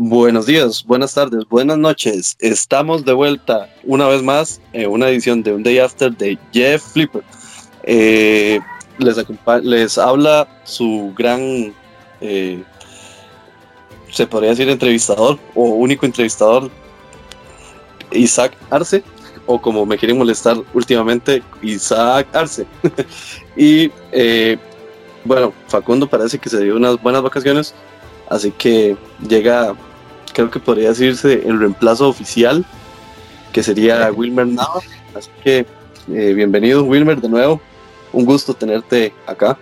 [0.00, 2.36] Buenos días, buenas tardes, buenas noches.
[2.38, 6.92] Estamos de vuelta una vez más en una edición de Un Day After de Jeff
[6.92, 7.24] Flipper.
[7.82, 8.60] Eh,
[8.98, 9.16] les,
[9.64, 11.74] les habla su gran,
[12.20, 12.62] eh,
[14.12, 16.70] se podría decir entrevistador o único entrevistador,
[18.12, 19.02] Isaac Arce,
[19.46, 22.68] o como me quieren molestar últimamente, Isaac Arce.
[23.56, 24.58] y eh,
[25.24, 27.74] bueno, Facundo parece que se dio unas buenas vacaciones,
[28.30, 28.96] así que
[29.28, 29.74] llega
[30.38, 32.64] creo que podría decirse el reemplazo oficial,
[33.52, 34.80] que sería Wilmer Nava.
[35.12, 35.66] Así que
[36.12, 37.60] eh, bienvenido Wilmer de nuevo.
[38.12, 39.58] Un gusto tenerte acá.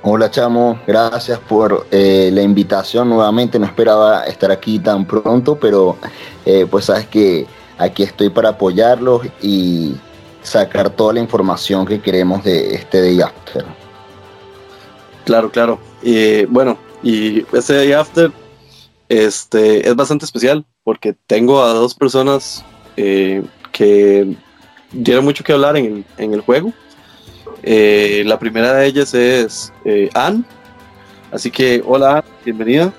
[0.00, 3.58] Hola Chamo, gracias por eh, la invitación nuevamente.
[3.58, 5.98] No esperaba estar aquí tan pronto, pero
[6.46, 9.96] eh, pues sabes que aquí estoy para apoyarlos y
[10.42, 13.66] sacar toda la información que queremos de este Day After.
[15.26, 15.78] Claro, claro.
[16.02, 18.32] Y bueno, y este Day After
[19.08, 22.64] este, es bastante especial porque tengo a dos personas
[22.96, 24.36] eh, que
[24.92, 26.72] dieron mucho que hablar en el, juego.
[27.62, 30.44] Eh, la primera de ellas es eh, Anne.
[31.32, 32.92] Así que, hola, bienvenida.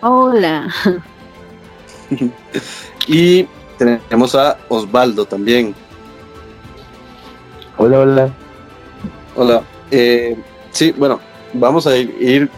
[0.00, 0.72] Hola.
[3.06, 3.46] y
[3.78, 5.74] tenemos a Osvaldo también.
[7.76, 8.30] Hola, hola.
[9.34, 9.62] Hola.
[10.70, 11.20] sí, bueno,
[11.54, 12.50] vamos a ir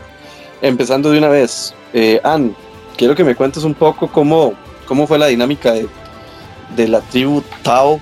[0.61, 2.55] empezando de una vez, eh, Ann,
[2.97, 4.55] quiero que me cuentes un poco cómo,
[4.87, 8.01] cómo fue la dinámica de, la tribu Tao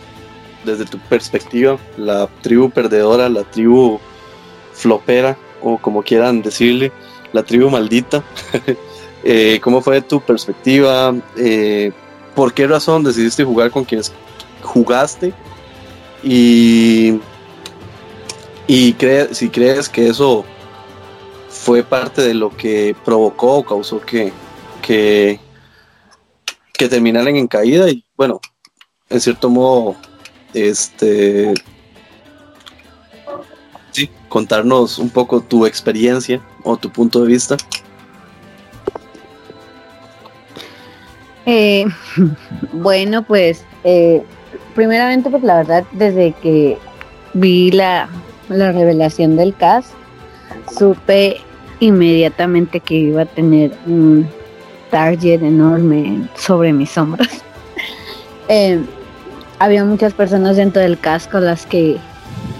[0.64, 4.00] desde tu perspectiva, la tribu perdedora, la tribu
[4.72, 6.92] flopera, o como quieran decirle,
[7.32, 8.22] la tribu maldita.
[9.24, 11.14] Eh, ¿Cómo fue tu perspectiva?
[11.36, 11.92] Eh,
[12.34, 14.12] ¿Por qué razón decidiste jugar con quienes
[14.62, 15.32] jugaste?
[16.24, 17.20] Y,
[18.66, 18.96] y
[19.30, 20.44] si crees que eso
[21.62, 24.32] fue parte de lo que provocó o causó que,
[24.82, 25.38] que,
[26.72, 28.40] que terminaran en caída y bueno,
[29.08, 29.94] en cierto modo,
[30.54, 31.54] este,
[33.92, 37.56] sí, contarnos un poco tu experiencia o tu punto de vista.
[41.46, 41.86] Eh,
[42.72, 44.24] bueno, pues eh,
[44.74, 46.76] primeramente, pues la verdad, desde que
[47.34, 48.08] vi la,
[48.48, 49.90] la revelación del cast,
[50.76, 51.40] supe
[51.82, 54.28] inmediatamente que iba a tener un
[54.92, 57.28] target enorme sobre mis hombros.
[58.48, 58.80] Eh,
[59.60, 61.96] había muchas personas dentro del casco las que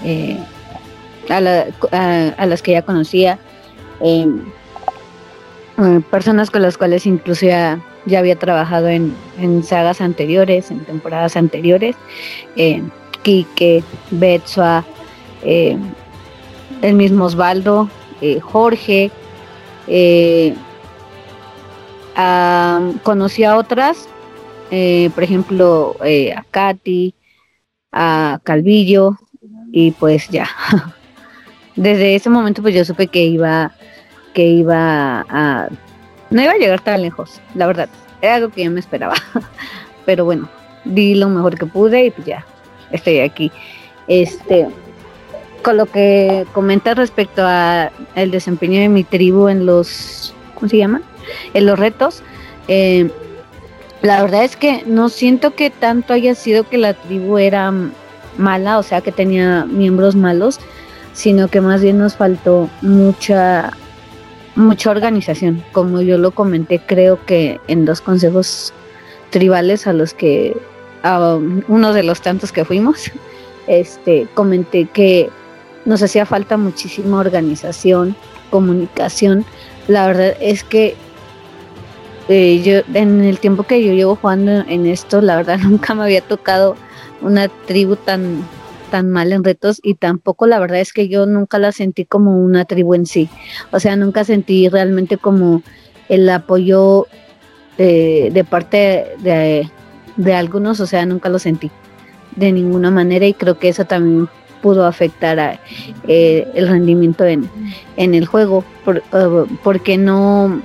[0.05, 0.39] eh,
[1.29, 1.41] a,
[2.45, 3.37] las que ya conocía,
[3.99, 4.25] eh,
[6.09, 7.79] personas con las cuales incluso ya,
[8.17, 9.13] había trabajado en,
[9.63, 11.95] sagas anteriores, en temporadas anteriores,
[13.23, 14.85] Kike, Betsua,
[15.43, 17.89] el mismo Osvaldo,
[18.23, 19.11] eh, Jorge,
[19.85, 20.55] eh,
[23.03, 24.07] conocí a otras,
[24.71, 27.13] eh, por ejemplo, a Katy,
[27.91, 29.17] a Calvillo,
[29.73, 30.47] y pues ya.
[31.75, 33.73] Desde ese momento pues yo supe que iba,
[34.33, 35.67] que iba a,
[36.29, 37.89] no iba a llegar tan lejos, la verdad,
[38.21, 39.15] era algo que yo me esperaba.
[40.05, 40.47] Pero bueno,
[40.85, 42.45] di lo mejor que pude y pues ya,
[42.89, 43.51] estoy aquí.
[44.07, 44.69] Este,
[45.63, 50.77] con lo que comentas respecto a el desempeño de mi tribu en los, ¿cómo se
[50.77, 51.01] llama?
[51.53, 52.21] En los retos.
[52.67, 53.09] Eh,
[54.01, 57.73] la verdad es que no siento que tanto haya sido que la tribu era
[58.37, 60.59] mala, o sea, que tenía miembros malos,
[61.13, 63.71] sino que más bien nos faltó mucha
[64.55, 65.63] mucha organización.
[65.71, 68.73] Como yo lo comenté, creo que en dos consejos
[69.29, 70.55] tribales a los que
[71.01, 71.37] a
[71.67, 73.11] uno de los tantos que fuimos,
[73.67, 75.29] este comenté que
[75.85, 78.15] nos hacía falta muchísima organización,
[78.49, 79.45] comunicación.
[79.87, 80.95] La verdad es que
[82.29, 86.03] eh, yo en el tiempo que yo llevo jugando en esto, la verdad nunca me
[86.03, 86.75] había tocado
[87.21, 88.43] una tribu tan
[88.91, 92.37] tan mal en retos y tampoco la verdad es que yo nunca la sentí como
[92.37, 93.27] una tribu en sí.
[93.71, 95.63] O sea, nunca sentí realmente como
[96.09, 97.07] el apoyo
[97.79, 99.67] de, de parte de,
[100.15, 101.71] de algunos, o sea, nunca lo sentí
[102.35, 104.29] de ninguna manera y creo que eso también
[104.63, 105.59] pudo afectar a,
[106.07, 107.47] eh, el rendimiento en,
[107.97, 110.61] en el juego, eh, porque no,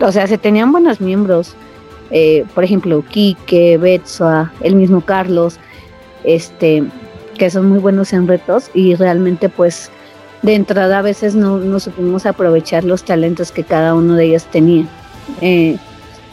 [0.00, 1.54] o sea, se tenían buenos miembros,
[2.10, 5.58] eh, por ejemplo, Quique, Betsoa, el mismo Carlos,
[6.24, 6.82] este,
[7.38, 9.90] que son muy buenos en retos y realmente pues
[10.40, 14.44] de entrada a veces no, no supimos aprovechar los talentos que cada uno de ellos
[14.46, 14.86] tenía.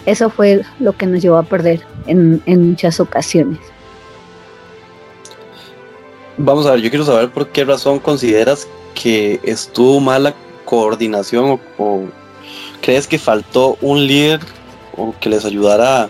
[0.06, 3.60] eso fue lo que nos llevó a perder en, en muchas ocasiones.
[6.42, 8.66] Vamos a ver, yo quiero saber por qué razón consideras
[8.96, 10.34] que estuvo mala
[10.64, 12.04] coordinación o,
[12.82, 14.40] ¿crees que faltó un líder
[14.96, 16.10] o que les ayudara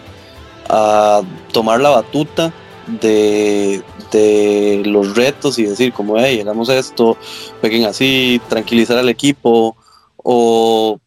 [0.70, 2.54] a tomar la batuta
[3.02, 3.82] de,
[4.12, 7.18] de los retos y decir como, hey, hagamos esto,
[7.60, 9.76] peguen así, tranquilizar al equipo
[10.16, 11.00] o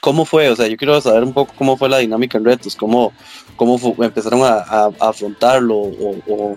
[0.00, 2.76] cómo fue, o sea, yo quiero saber un poco cómo fue la dinámica en retos,
[2.76, 3.12] cómo,
[3.56, 6.56] cómo empezaron a, afrontarlo o, o,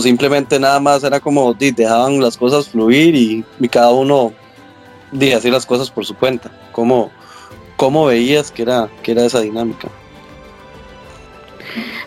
[0.00, 4.32] simplemente nada más era como dejaban las cosas fluir y, cada uno
[5.12, 6.50] de hacer las cosas por su cuenta.
[6.72, 7.10] ¿Cómo,
[7.76, 9.88] cómo veías que era, que era esa dinámica?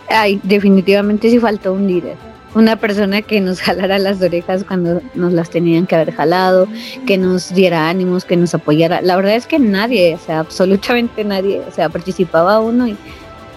[0.09, 2.17] Ay, definitivamente sí faltó un líder
[2.57, 6.67] una persona que nos jalara las orejas cuando nos las tenían que haber jalado,
[7.05, 9.01] que nos diera ánimos, que nos apoyara.
[9.01, 12.97] La verdad es que nadie, o sea, absolutamente nadie, o sea, participaba uno y,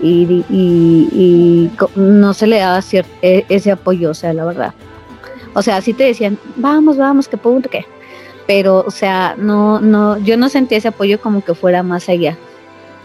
[0.02, 4.74] y, no se le daba e, ese apoyo, o sea, la verdad.
[5.54, 7.84] O sea, sí te decían, vamos, vamos, que punto, que.
[8.46, 12.36] Pero, o sea, no, no, yo no sentía ese apoyo como que fuera más allá.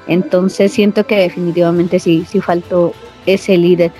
[0.07, 2.93] Entonces siento que definitivamente sí, sí faltó
[3.25, 3.91] ese líder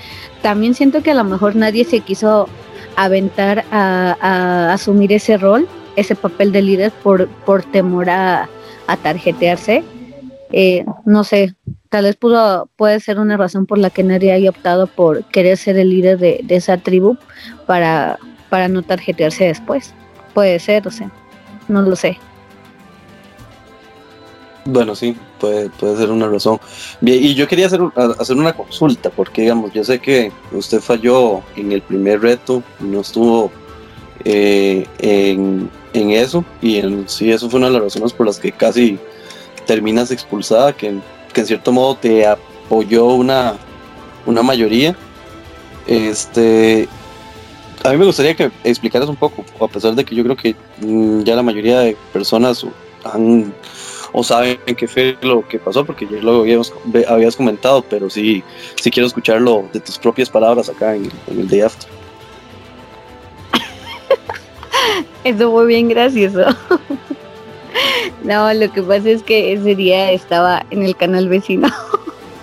[0.45, 2.47] también siento que a lo mejor nadie se quiso
[2.95, 8.47] aventar a, asumir ese rol, ese papel de líder por, por temor a,
[9.01, 9.83] tarjetearse.
[10.51, 11.55] Eh, no sé,
[11.95, 15.55] tal vez pudo, puede ser una razón por la que nadie haya optado por querer
[15.55, 17.15] ser el líder de, de esa tribu
[17.65, 18.19] para,
[18.49, 19.93] para no tarjetearse después.
[20.33, 21.09] Puede ser, o sea,
[21.69, 22.17] no lo sé.
[24.65, 26.59] Bueno, sí, puede, puede ser una razón.
[26.99, 27.79] Bien, y yo quería hacer,
[28.19, 32.99] hacer una consulta, porque digamos, yo sé que usted falló en el primer reto, no
[32.99, 33.53] estuvo
[34.25, 38.51] eh, en, eso, y en, sí, eso fue una de las razones por las que
[38.51, 38.99] casi
[39.65, 40.99] terminas expulsada, que,
[41.41, 43.55] en cierto modo te apoyó una,
[44.25, 44.95] una mayoría.
[45.87, 46.87] Este,
[47.83, 50.55] a mí me gustaría que explicaras un poco, a pesar de que yo creo que
[50.81, 52.65] mm, ya la mayoría de personas
[53.03, 53.53] han
[54.17, 56.73] o saben qué fue lo que pasó, porque ya lo habíamos,
[57.09, 58.41] habías comentado, pero sí,
[58.81, 61.89] sí quiero escucharlo de tus propias palabras acá en, el Day After.
[65.25, 66.45] Eso fue bien gracioso.
[68.25, 71.67] No, lo que pasa es que ese día estaba en el canal vecino.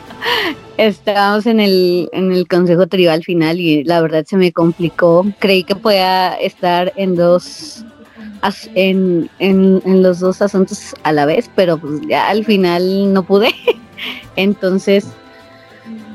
[0.76, 5.26] Estábamos en el, en el consejo tribal final y la verdad se me complicó.
[5.40, 7.84] Creí que podía estar en dos
[8.74, 13.52] en, en, los dos asuntos a la vez, pero pues ya al final no pude.
[14.36, 15.08] Entonces,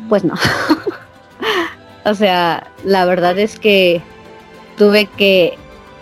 [0.08, 0.36] pues no.
[2.06, 4.02] o sea, la verdad es que
[4.78, 5.58] tuve que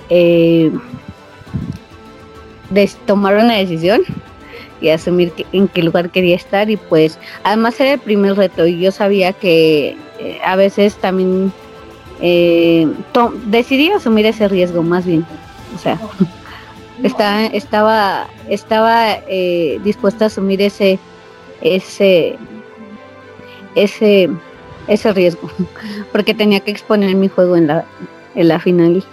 [0.10, 0.72] eh,
[3.06, 4.02] tomar una decisión
[4.82, 8.80] y asumir en qué lugar quería estar y pues además era el primer reto y
[8.80, 11.52] yo sabía que eh, a veces también
[12.22, 12.88] eh,
[13.46, 15.26] decidí asumir ese riesgo más bien
[15.76, 16.00] o sea,
[17.04, 21.00] está, estaba, estaba eh, dispuesta a asumir ese,
[21.62, 22.38] ese,
[23.76, 24.30] ese,
[24.88, 25.50] ese riesgo,
[26.12, 27.86] porque tenía que exponer mi juego en la,
[28.36, 29.04] en la final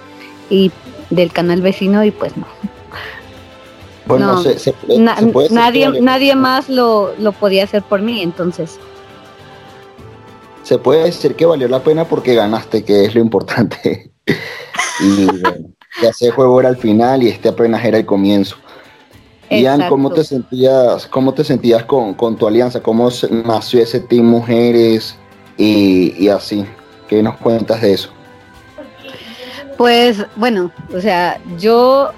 [0.51, 0.71] y
[1.11, 2.47] del canal vecino y pues no.
[4.07, 4.43] Bueno,
[5.51, 8.79] nadie, nadie más lo, lo podía hacer por mí, entonces.
[10.63, 14.11] Se puede decir que valió la pena porque ganaste, que es lo importante.
[15.01, 15.27] y
[16.01, 18.57] que ese juego era el final y este apenas era el comienzo.
[19.51, 22.83] Ian, ¿cómo te sentías, cómo te sentías con, tu alianza?
[22.83, 23.11] ¿Cómo
[23.45, 25.17] nació ese Team Mujeres
[25.59, 26.65] y, así?
[27.09, 28.11] ¿Qué nos cuentas de eso?
[29.77, 32.13] Pues bueno, o sea, yo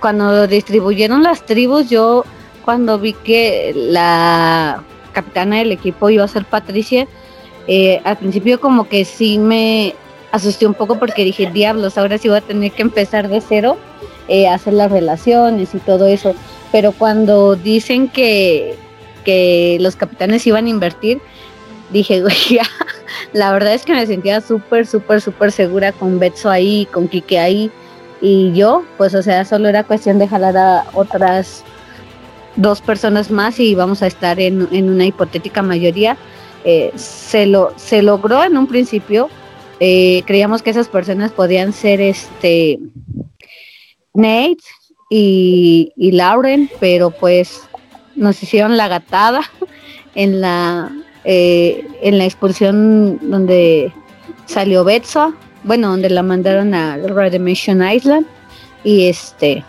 [0.00, 2.24] cuando distribuyeron las tribus, yo
[2.64, 7.06] cuando vi que la capitana del equipo iba a ser Patricia,
[7.68, 9.94] eh, al principio como que sí me
[10.32, 13.76] asusté un poco porque dije, diablos, ahora sí voy a tener que empezar de cero,
[14.28, 16.34] eh, hacer las relaciones y todo eso.
[16.72, 18.76] Pero cuando dicen que,
[19.24, 21.20] que los capitanes iban a invertir,
[21.90, 22.60] dije, güey,
[23.32, 27.38] la verdad es que me sentía súper, súper, súper segura con Betso ahí, con Kike
[27.38, 27.70] ahí.
[28.20, 31.64] Y yo, pues, o sea, solo era cuestión de jalar a otras
[32.56, 36.16] dos personas más y vamos a estar en, en una hipotética mayoría.
[36.68, 39.28] Eh, se, lo, se logró en un principio,
[39.78, 42.80] eh, creíamos que esas personas podían ser este
[44.12, 44.64] Nate
[45.08, 47.60] y, Lauren, pero pues
[48.16, 49.42] nos hicieron la gatada
[50.16, 50.90] en la
[51.22, 53.92] eh, en la expulsión donde
[54.46, 55.34] salió Betsa,
[55.66, 58.26] bueno, donde la mandaron a Redemption Island
[58.82, 59.62] y este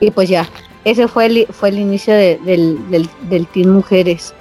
[0.00, 0.48] y pues ya,
[0.84, 2.44] ese fue el, fue el inicio del,
[2.90, 4.34] del, del Team Mujeres.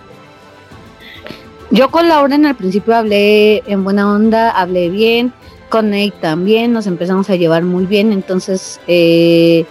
[1.69, 5.31] Yo con Lauren al principio hablé en buena onda, hablé bien,
[5.69, 9.65] con Nate también, nos empezamos a llevar muy bien, entonces eh,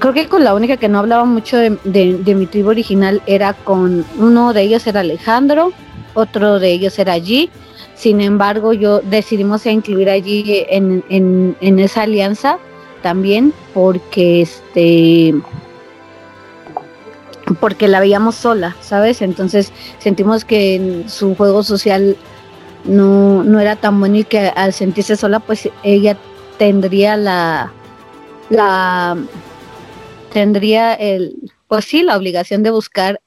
[0.00, 4.04] creo que con la única que no hablaba mucho de, mi tribu original era con
[4.18, 5.72] uno de ellos era Alejandro,
[6.14, 7.50] otro de ellos era allí.
[8.00, 12.56] Sin embargo, yo decidimos incluir allí en, en, esa alianza
[13.02, 15.34] también porque este
[17.60, 19.20] porque la veíamos sola, ¿sabes?
[19.20, 22.16] Entonces sentimos que su juego social
[22.84, 26.16] no, no era tan bueno y que al sentirse sola, pues ella
[26.56, 27.70] tendría la,
[28.48, 29.18] la
[30.32, 33.20] tendría el, pues sí, la obligación de buscar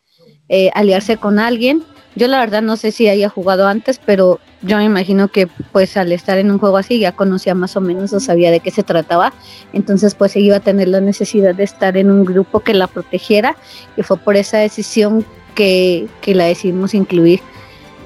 [0.49, 1.83] eh, aliarse con alguien.
[2.15, 5.97] Yo la verdad no sé si haya jugado antes, pero yo me imagino que pues
[5.97, 8.71] al estar en un juego así ya conocía más o menos o sabía de qué
[8.71, 9.33] se trataba.
[9.73, 13.55] Entonces pues iba a tener la necesidad de estar en un grupo que la protegiera
[13.97, 17.39] y fue por esa decisión que, que la decidimos incluir.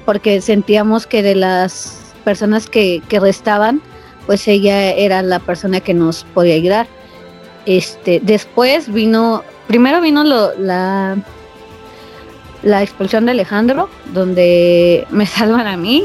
[0.06, 3.82] Porque sentíamos que de las personas que, que restaban,
[4.26, 6.86] pues ella era la persona que nos podía ayudar.
[7.66, 11.16] Este, después vino, primero vino la,
[12.62, 16.04] la expulsión de Alejandro, donde me salvan a mí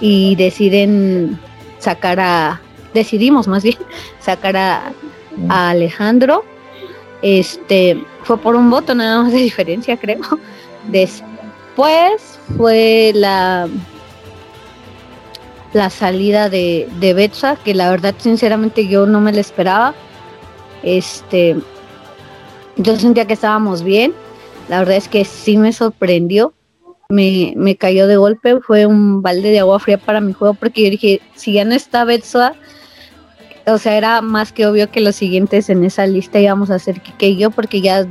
[0.00, 1.38] y deciden
[1.78, 2.60] sacar a,
[2.94, 3.78] decidimos más bien,
[4.20, 4.92] sacar a,
[5.48, 6.44] Alejandro.
[7.20, 10.20] Este, fue por un voto nada más de diferencia, creo.
[10.88, 13.68] Después fue la
[15.72, 19.94] la salida de, de Betsa, que la verdad sinceramente yo no me la esperaba.
[20.82, 21.56] Este,
[22.76, 24.14] yo sentía que estábamos bien.
[24.68, 26.52] La verdad es que sí me sorprendió.
[27.08, 28.60] Me, me cayó de golpe.
[28.60, 31.74] Fue un balde de agua fría para mi juego porque yo dije, si ya no
[31.74, 32.54] está Betsoa,
[33.66, 37.00] o sea, era más que obvio que los siguientes en esa lista íbamos a ser
[37.00, 38.06] Kike y yo porque ya,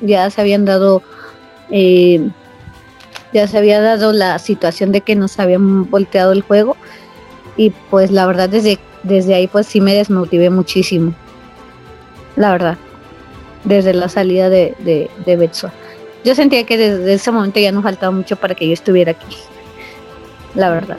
[0.00, 1.02] ya se habían dado...
[1.70, 2.28] Eh,
[3.32, 6.76] ya se había dado la situación de que nos habían volteado el juego
[7.56, 11.12] y pues la verdad desde, desde ahí pues sí me desmotivé muchísimo
[12.36, 12.78] la verdad,
[13.64, 14.74] desde la salida de,
[15.24, 15.70] de, Betso.
[16.26, 19.36] Yo sentía que desde ese momento ya no faltaba mucho para que yo estuviera aquí,
[20.56, 20.96] la verdad.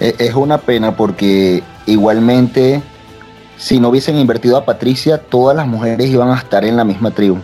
[0.00, 2.80] E, es una pena porque igualmente,
[3.58, 7.10] si no hubiesen invertido a Patricia, todas las mujeres iban a estar en la misma
[7.10, 7.36] tribu.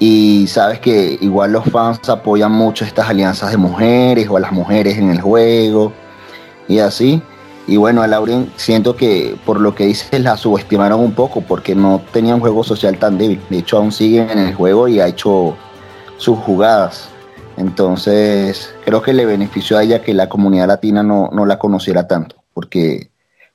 [0.00, 4.50] Y sabes que igual los fans apoyan mucho estas alianzas de mujeres o a las
[4.50, 5.92] mujeres en el juego
[6.66, 7.22] y así.
[7.68, 11.76] Y bueno, a Lauren siento que por lo que dices la subestimaron un poco porque
[11.76, 13.40] no tenía un juego social tan débil.
[13.50, 15.56] De hecho, aún sigue en el juego y ha hecho
[16.18, 17.08] sus jugadas.
[17.56, 22.36] Entonces, creo que le benefició a ella que la comunidad latina no, la conociera tanto,
[22.52, 23.10] porque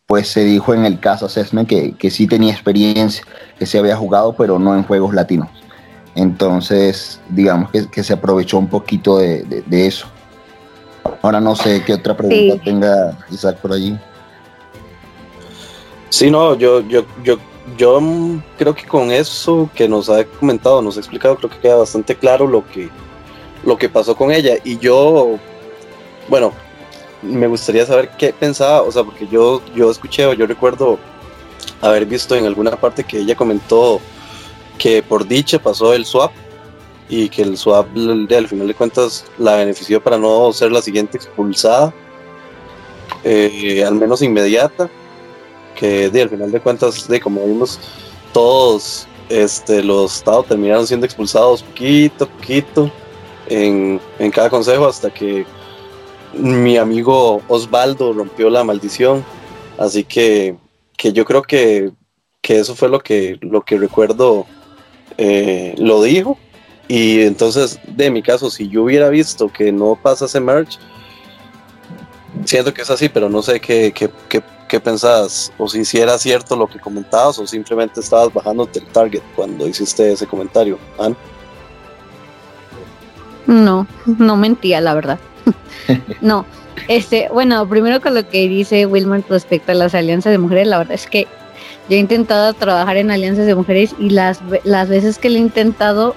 [0.07, 3.23] pues se dijo en el caso assessment que, que sí tenía experiencia,
[3.57, 5.49] que se había jugado, pero no en juegos latinos.
[6.15, 10.07] Entonces, digamos que, se aprovechó un poquito de eso.
[11.21, 13.97] Ahora no sé qué otra pregunta tenga Isaac por allí.
[16.09, 17.37] Sí, no, yo, yo, yo,
[17.77, 18.01] yo
[18.57, 22.15] creo que con eso que nos ha comentado, nos ha explicado, creo que queda bastante
[22.15, 22.89] claro lo que,
[23.63, 24.55] lo que pasó con ella.
[24.63, 25.37] Y yo,
[26.29, 26.53] bueno,
[27.21, 30.99] me gustaría saber qué pensaba, o sea, porque yo, yo escuché o yo recuerdo
[31.81, 33.99] haber visto en alguna parte que ella comentó
[34.77, 36.31] que por dicha pasó el swap
[37.09, 41.17] y que el swap al final de cuentas la benefició para no ser la siguiente
[41.17, 41.93] expulsada,
[43.23, 44.89] eh, al menos inmediata,
[45.73, 47.79] que de, al final de cuentas, de como vimos,
[48.31, 52.91] todos este, los estados terminaron siendo expulsados poquito a poquito
[53.47, 53.99] en,
[54.31, 55.45] cada consejo hasta que
[56.33, 59.23] mi amigo Osvaldo rompió la maldición.
[59.77, 60.55] Así que,
[60.97, 61.91] que yo creo que,
[62.41, 64.45] que, eso fue lo que, lo que recuerdo
[65.17, 66.37] eh, lo dijo
[66.87, 70.77] y entonces, de mi caso, si yo hubiera visto que no pasa ese merge,
[72.45, 73.93] siento que es así, pero no sé qué,
[74.79, 79.21] pensabas, o si, si era cierto lo que comentabas, o simplemente estabas bajándote el target
[79.35, 80.77] cuando hiciste ese comentario,
[83.45, 85.19] No, no mentía, la verdad.
[86.21, 86.45] no,
[86.87, 90.77] este, bueno, primero con lo que dice Wilmer respecto a las alianzas de mujeres, la
[90.77, 91.27] verdad es que
[91.89, 95.39] yo he intentado trabajar en alianzas de mujeres y las, las veces que lo he
[95.39, 96.15] intentado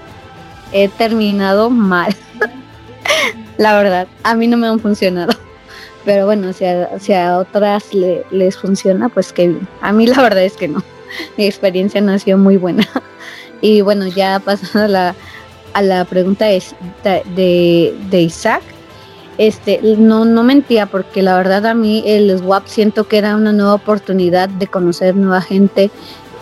[0.72, 2.14] he terminado mal.
[3.58, 5.32] la verdad, a mí no me han funcionado.
[6.06, 6.64] Pero bueno, si
[7.12, 10.82] a, otras les funciona, pues que a mí la verdad es que no.
[11.36, 12.88] Mi experiencia no ha sido muy buena.
[13.62, 15.14] Y bueno, ya pasando a la,
[15.72, 16.62] a la pregunta de,
[17.34, 18.62] de, Isaac,
[19.38, 23.54] este, no, no mentía porque la verdad a mí el swap siento que era una
[23.54, 25.90] nueva oportunidad de conocer nueva gente,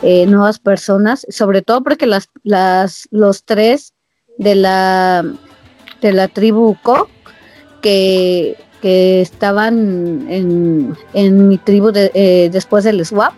[0.03, 3.95] eh, nuevas personas, sobre todo porque las, las, los tres
[4.37, 5.25] de la,
[6.03, 7.09] de la tribu Co,
[7.81, 13.33] que, que estaban en, mi tribu de, eh, después del swap.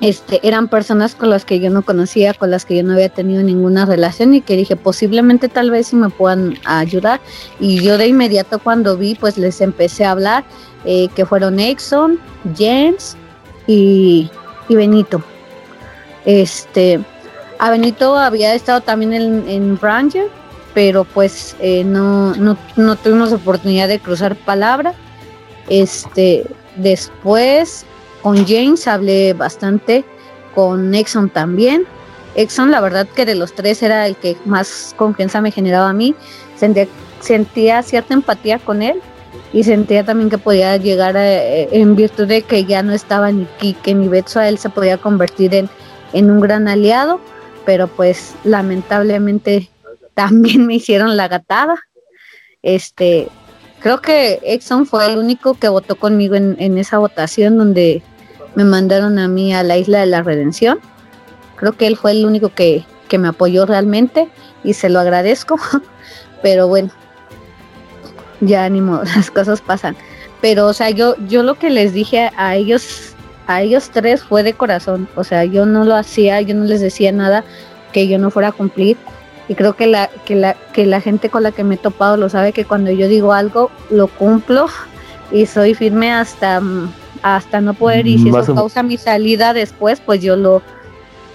[0.00, 3.08] este, eran personas con las que yo no conocía, con las que yo no había
[3.08, 7.20] tenido ninguna relación y que dije posiblemente tal vez si me puedan ayudar.
[7.58, 10.44] Y yo de inmediato cuando vi, pues les empecé a hablar,
[10.84, 12.20] eh, que fueron Exxon,
[12.56, 13.16] James
[13.66, 14.30] y,
[14.68, 15.24] y, Benito.
[16.24, 17.00] Este,
[17.58, 20.28] a Benito había estado también en, en Ranger,
[20.74, 24.92] pero pues eh, no, no, no tuvimos oportunidad de cruzar palabra.
[25.68, 26.44] Este,
[26.76, 27.86] después
[28.22, 30.04] con James hablé bastante,
[30.54, 31.86] con Exxon también.
[32.34, 35.92] Exxon, la verdad que de los tres era el que más confianza me generaba a
[35.92, 36.14] mí.
[37.20, 39.00] Sentía, cierta empatía con él
[39.52, 43.46] y sentía también que podía llegar eh, en virtud de que ya no estaba ni
[43.58, 45.70] Kike ni Betso, a él se podía convertir en,
[46.12, 47.20] en un gran aliado,
[47.64, 49.70] pero pues lamentablemente
[50.14, 51.76] también me hicieron la gatada.
[52.62, 53.28] Este,
[53.80, 58.02] creo que Exxon fue el único que votó conmigo en, en esa votación donde
[58.54, 60.78] me mandaron a mí a la isla de la redención.
[61.56, 62.84] Creo que él fue el único que,
[63.16, 64.28] me apoyó realmente
[64.64, 65.56] y se lo agradezco.
[66.42, 66.90] Pero bueno,
[68.40, 69.96] ya ni modo, las cosas pasan.
[70.40, 73.14] Pero, o sea, yo, yo lo que les dije a ellos,
[73.46, 75.08] a ellos tres fue de corazón.
[75.14, 77.44] O sea, yo no lo hacía, yo no les decía nada
[77.92, 78.96] que yo no fuera a cumplir.
[79.48, 82.16] Y creo que la, que la, que la gente con la que me he topado
[82.16, 84.66] lo sabe que cuando yo digo algo, lo cumplo
[85.30, 86.62] y soy firme hasta
[87.22, 90.62] hasta no poder y si eso causa mi salida después, pues yo lo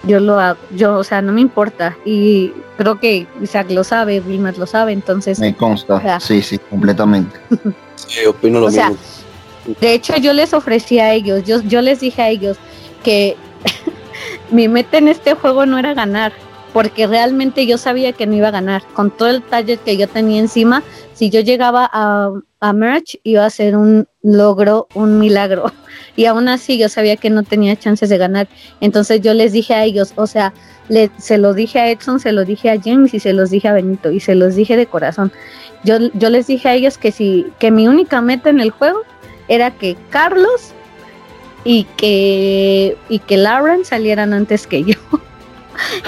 [0.03, 1.97] yo lo hago, yo, o sea, no me importa.
[2.05, 7.37] Y creo que Isaac lo sabe, Wilmer lo sabe, entonces me consta, sí, sí, completamente.
[7.95, 8.91] sí, opino lo o Sea,
[9.81, 12.57] de hecho, yo les ofrecí a ellos, yo, yo les dije a ellos
[13.03, 13.35] que
[14.51, 16.33] mi meta en este juego no era ganar,
[16.73, 18.83] porque realmente yo sabía que no iba a ganar.
[18.93, 20.83] Con todo el taller que yo tenía encima,
[21.13, 25.71] si yo llegaba a, a Merch, iba a ser un logro, un milagro.
[26.15, 28.49] Y aún así yo sabía que no tenía chances de ganar.
[28.81, 30.53] Entonces yo les dije a ellos, o sea,
[30.89, 33.69] le, se lo dije a Edson, se lo dije a James y se los dije
[33.69, 35.31] a Benito y se los dije de corazón.
[35.85, 38.99] Yo, yo les dije a ellos que, si, que mi única meta en el juego
[39.47, 40.73] era que Carlos
[41.63, 44.95] y que, y que Lauren salieran antes que yo.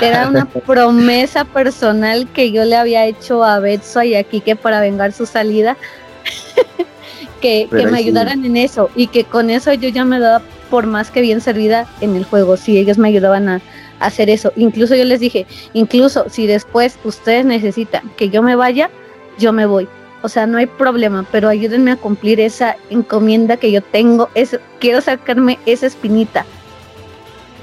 [0.01, 4.81] Era una promesa personal que yo le había hecho a Betso y a Kike para
[4.81, 5.77] vengar su salida.
[7.41, 11.11] que, me ayudaran en eso y que con eso yo ya me daba por más
[11.11, 13.61] que bien servida en el juego, si ellos me ayudaban a,
[13.99, 14.51] hacer eso.
[14.55, 18.89] Incluso yo les dije, incluso si después ustedes necesitan que yo me vaya,
[19.37, 19.87] yo me voy.
[20.23, 24.29] O sea, no hay problema, pero ayúdenme a cumplir esa encomienda que yo tengo.
[24.33, 26.45] Es, quiero sacarme esa espinita.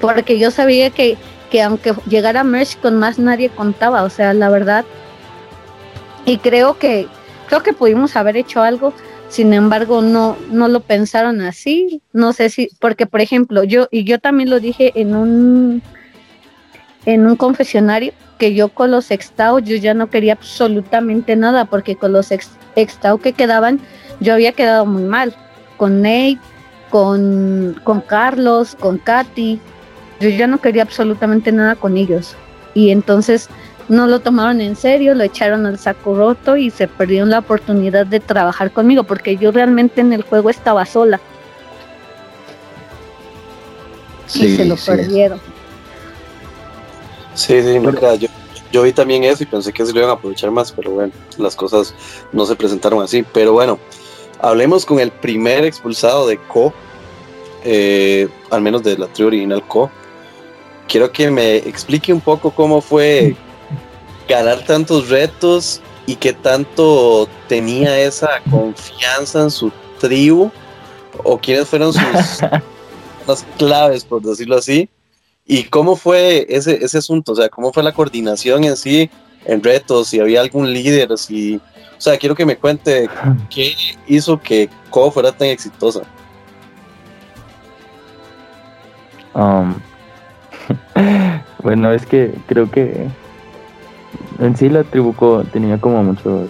[0.01, 1.17] Porque yo sabía que
[1.51, 4.85] que aunque llegara Merch con más nadie contaba, o sea, la verdad.
[6.25, 7.07] Y creo que
[7.49, 8.93] creo que pudimos haber hecho algo,
[9.29, 14.05] sin embargo no no lo pensaron así, no sé si porque por ejemplo, yo y
[14.05, 15.83] yo también lo dije en un
[17.07, 21.97] en un confesionario que yo con los extao yo ya no quería absolutamente nada porque
[21.97, 23.81] con los ex, extao que quedaban
[24.21, 25.35] yo había quedado muy mal
[25.79, 26.39] con Nate,
[26.91, 29.61] con, con Carlos, con Katy,
[30.21, 32.37] yo ya no quería absolutamente nada con ellos.
[32.75, 33.49] Y entonces
[33.89, 38.07] no lo tomaron en serio, lo echaron al saco roto y se perdieron la oportunidad
[38.07, 41.21] de trabajar conmigo porque yo realmente en el juego estaba sola.
[44.35, 45.41] y se lo perdieron.
[47.35, 48.29] Sí, sí, no yo,
[48.73, 51.13] yo vi también eso y pensé que se lo iban a aprovechar más, pero bueno,
[51.39, 51.95] las cosas
[52.33, 53.25] no se presentaron así.
[53.33, 53.79] Pero bueno,
[54.41, 56.75] hablemos con el primer expulsado de Co,
[57.65, 59.91] eh, al menos de la trio original Co,
[60.89, 63.37] quiero que me explique un poco cómo fue
[64.29, 69.71] ganar tantos retos y qué tanto tenía esa confianza en su
[70.01, 70.51] tribu
[71.25, 72.03] o quiénes fueron sus
[73.27, 74.89] las claves, por decirlo así,
[75.47, 79.11] y cómo fue ese, ese asunto, o sea, cómo fue la coordinación en sí
[79.45, 83.09] en retos, si había algún líder, si, o sea, quiero que me cuente
[83.51, 83.75] qué
[84.07, 86.03] hizo que Co fuera tan exitosa.
[89.35, 89.75] Um,
[91.63, 93.09] bueno, es que creo que
[94.39, 96.49] en sí la tribuco tenía como muchos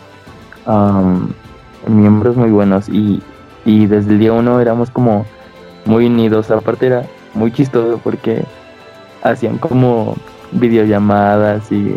[1.87, 3.23] miembros muy buenos y,
[3.65, 5.27] desde el día uno éramos como
[5.85, 6.51] muy unidos.
[6.51, 7.05] Aparte era
[7.35, 8.45] muy chistoso porque
[9.23, 10.17] hacían como
[10.53, 11.97] videollamadas y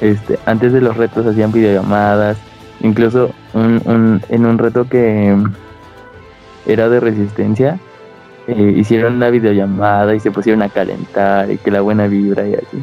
[0.00, 2.38] este antes de los retos hacían videollamadas.
[2.80, 5.36] Incluso en un reto que
[6.66, 7.78] era de resistencia,
[8.48, 12.54] eh, hicieron una videollamada y se pusieron a calentar y que la buena vibra y
[12.54, 12.82] así.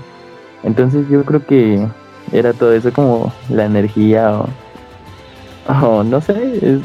[0.64, 1.86] Entonces yo creo que
[2.32, 4.42] era todo eso como la energía
[5.68, 6.80] o, no sé,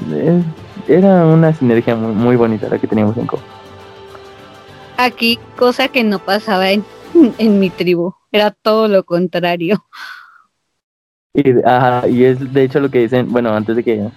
[0.88, 3.38] era una sinergia muy, bonita la que teníamos en Co.
[4.96, 6.84] Aquí, cosa que no pasaba en,
[7.38, 9.84] en mi tribu, era todo lo contrario.
[11.32, 14.08] Y, ajá, y es de hecho lo que dicen, bueno, antes de que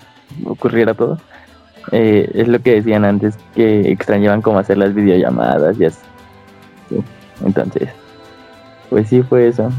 [0.45, 1.19] ocurriera todo,
[1.91, 5.99] eh, es lo que decían antes, que extrañaban cómo hacer las videollamadas y así.
[6.89, 7.03] Sí,
[7.45, 7.89] entonces,
[8.89, 9.69] pues sí fue eso.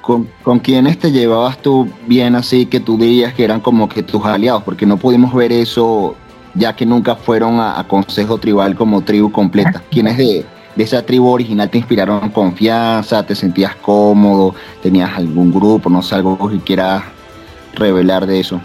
[0.00, 4.02] ¿Con, ¿Con quiénes te llevabas tú bien así que tú dirías que eran como que
[4.02, 4.62] tus aliados?
[4.64, 6.16] Porque no pudimos ver eso
[6.54, 9.82] ya que nunca fueron a, a Consejo Tribal como tribu completa.
[9.90, 13.24] ¿Quiénes de, de esa tribu original te inspiraron confianza?
[13.24, 14.54] ¿Te sentías cómodo?
[14.82, 15.88] ¿Tenías algún grupo?
[15.88, 17.04] No sé, algo que quieras
[17.74, 18.60] revelar de eso.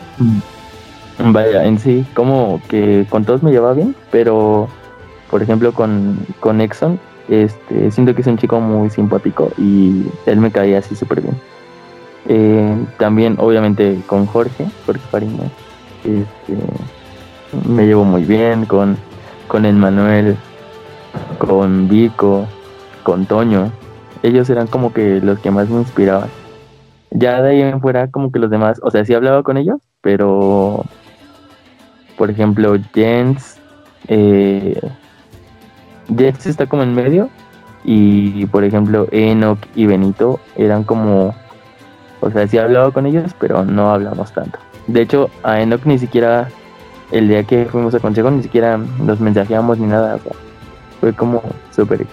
[1.19, 4.67] Vaya, en sí, como que con todos me llevaba bien, pero
[5.31, 10.39] por ejemplo con, con Exxon, este, siento que es un chico muy simpático y él
[10.39, 11.35] me caía así súper bien.
[12.29, 15.43] Eh, también, obviamente, con Jorge, Jorge Farina,
[16.03, 16.57] este,
[17.67, 18.97] me llevo muy bien, con,
[19.47, 20.37] con el Manuel,
[21.39, 22.45] con Vico,
[23.03, 23.71] con Toño.
[24.23, 26.29] Ellos eran como que los que más me inspiraban.
[27.11, 29.79] Ya de ahí en fuera, como que los demás, o sea, sí hablaba con ellos,
[30.01, 30.83] pero
[32.17, 33.57] por ejemplo, Jens,
[34.07, 34.79] eh,
[36.15, 37.29] Jens está como en medio
[37.83, 41.35] y por ejemplo Enoch y Benito eran como,
[42.19, 44.59] o sea, sí hablaba con ellos, pero no hablamos tanto.
[44.87, 46.49] De hecho, a Enoch ni siquiera
[47.11, 50.31] el día que fuimos a consejo ni siquiera nos mensajeamos ni nada, o sea,
[50.99, 51.41] fue como
[51.73, 52.05] súper.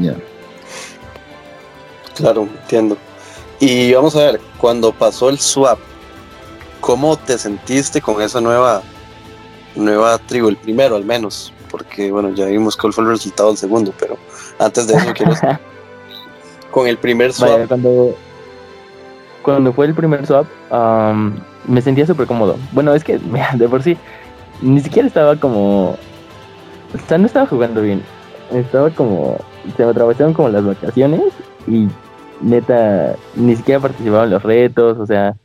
[0.00, 0.14] Ya.
[2.14, 2.96] Claro, entiendo.
[3.60, 5.78] Y vamos a ver, cuando pasó el swap,
[6.80, 8.82] ¿cómo te sentiste con esa nueva
[9.74, 11.52] nueva tribu, el primero al menos?
[11.70, 14.16] Porque bueno, ya vimos cuál fue el resultado del segundo, pero
[14.58, 15.32] antes de eso quiero
[16.70, 17.50] con el primer swap.
[17.50, 18.14] Vaya, cuando,
[19.42, 22.56] cuando fue el primer swap, am, me sentía súper cómodo.
[22.72, 23.96] Bueno, es que mira, de por sí,
[24.62, 25.90] ni siquiera estaba como.
[25.90, 28.02] O sea, no estaba jugando bien.
[28.52, 29.36] Estaba como.
[29.76, 31.20] Se me atravesaron como las vacaciones
[31.66, 31.88] y
[32.40, 35.36] neta, ni siquiera participaba en los retos, o sea,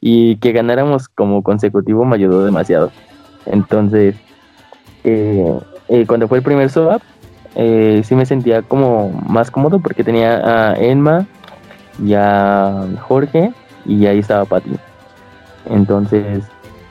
[0.00, 2.90] y que ganáramos como consecutivo me ayudó demasiado.
[3.46, 4.16] Entonces,
[5.04, 5.58] eh,
[5.88, 7.02] eh, cuando fue el primer swap,
[7.56, 11.26] eh, sí me sentía como más cómodo porque tenía a Enma
[12.02, 13.52] y a Jorge
[13.84, 14.70] y ahí estaba Pati.
[15.68, 16.44] Entonces,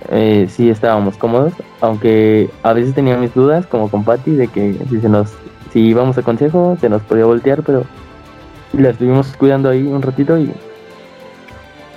[0.10, 4.74] eh, sí estábamos cómodos, aunque a veces tenía mis dudas, como con Pati, de que
[4.90, 5.34] si se nos,
[5.72, 7.84] si íbamos a consejo, se nos podía voltear, pero
[8.74, 10.52] la estuvimos cuidando ahí un ratito y,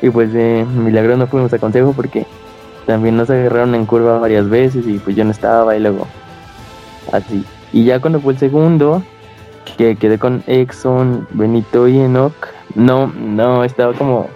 [0.03, 2.27] y pues de milagro no fuimos a consejo porque
[2.87, 6.07] también nos agarraron en curva varias veces y pues yo no estaba y luego
[7.13, 7.45] así.
[7.73, 9.03] Y ya cuando fue el segundo,
[9.77, 12.35] que quedé con Exxon, Benito y Enoch,
[12.75, 14.29] no, no, estaba como,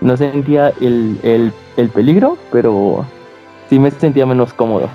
[0.00, 3.06] no sentía el, el, el peligro, pero
[3.68, 4.88] sí me sentía menos cómodo.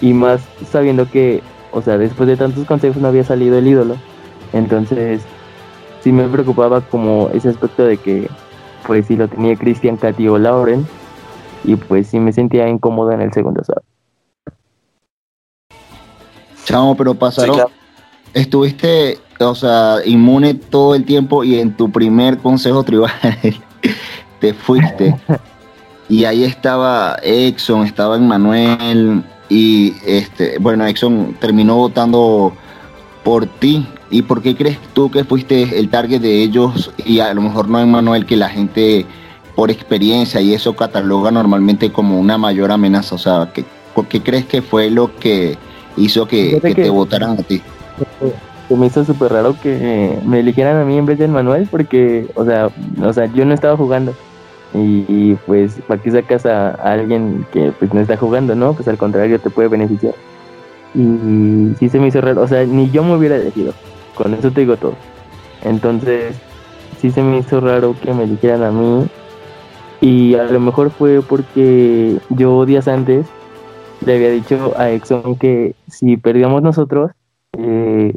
[0.00, 3.96] Y más sabiendo que, o sea, después de tantos consejos no había salido el ídolo.
[4.52, 5.22] Entonces,
[6.00, 8.28] sí me preocupaba como ese aspecto de que,
[8.86, 10.86] pues si lo tenía Cristian, Katy o Lauren,
[11.64, 13.82] y pues sí me sentía incómodo en el segundo swap.
[16.64, 17.54] Chamo, pero Sí, pasaron.
[17.54, 17.70] claro.
[18.34, 23.10] Estuviste, o sea, inmune todo el tiempo y en tu primer consejo tribal
[24.40, 25.14] te fuiste.
[26.08, 32.54] Y ahí estaba Exxon, estaba Manuel y este, bueno, Exxon terminó votando
[33.24, 33.86] por ti.
[34.10, 37.68] ¿Y por qué crees tú que fuiste el target de ellos y a lo mejor
[37.68, 39.06] no Manuel que la gente
[39.54, 43.14] por experiencia y eso cataloga normalmente como una mayor amenaza?
[43.14, 45.56] O sea, ¿qué, ¿por qué crees que fue lo que
[45.96, 47.62] hizo que, Fíjate que que- te votaran a ti?
[48.68, 52.26] Se me hizo súper raro que me eligieran a mí en vez del Manuel porque,
[52.34, 52.70] o sea,
[53.02, 54.14] o sea, yo no estaba jugando.
[54.74, 58.72] Y, y, pues, ¿para qué sacas a, a alguien que pues no está jugando, no?
[58.72, 60.14] Pues al contrario, te puede beneficiar.
[60.94, 63.72] Y sí se me hizo raro, o sea, ni yo me hubiera elegido.
[64.14, 64.94] Con eso te digo todo.
[65.62, 66.36] Entonces,
[66.98, 69.06] sí se me hizo raro que me eligieran a mí.
[70.00, 73.26] Y a lo mejor fue porque yo días antes
[74.04, 77.12] le había dicho a Exxon que si perdíamos nosotros,
[77.56, 78.12] eh,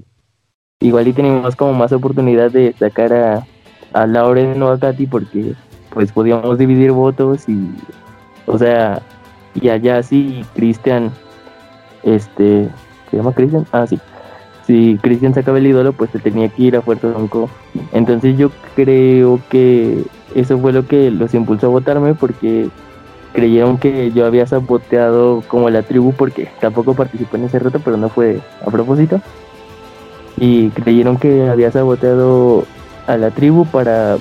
[0.80, 3.48] igual y teníamos como más oportunidad de sacar a,
[3.94, 5.54] a Lauren o a Katy porque
[5.90, 7.70] pues podíamos dividir votos y
[8.46, 9.02] o sea
[9.54, 11.12] y allá sí Cristian
[12.06, 12.70] este
[13.12, 14.00] se llama Cristian ah sí
[14.66, 17.50] si Cristian sacaba el ídolo pues se tenía que ir a Puerto Blanco
[17.92, 22.70] entonces yo creo que eso fue lo que los impulsó a votarme porque
[23.34, 27.98] creyeron que yo había saboteado como la tribu porque tampoco participé en ese reto pero
[27.98, 29.20] no fue a propósito
[30.38, 32.66] y creyeron que había saboteado
[33.08, 34.18] a la tribu para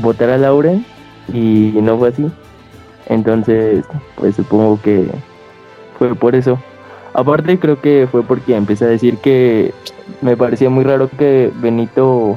[0.00, 0.84] votar a Lauren
[1.32, 2.30] y no fue así.
[3.06, 3.84] Entonces,
[4.16, 5.06] pues supongo que
[5.98, 6.58] fue por eso.
[7.12, 9.72] Aparte creo que fue porque empecé a decir que
[10.20, 12.36] me parecía muy raro que Benito...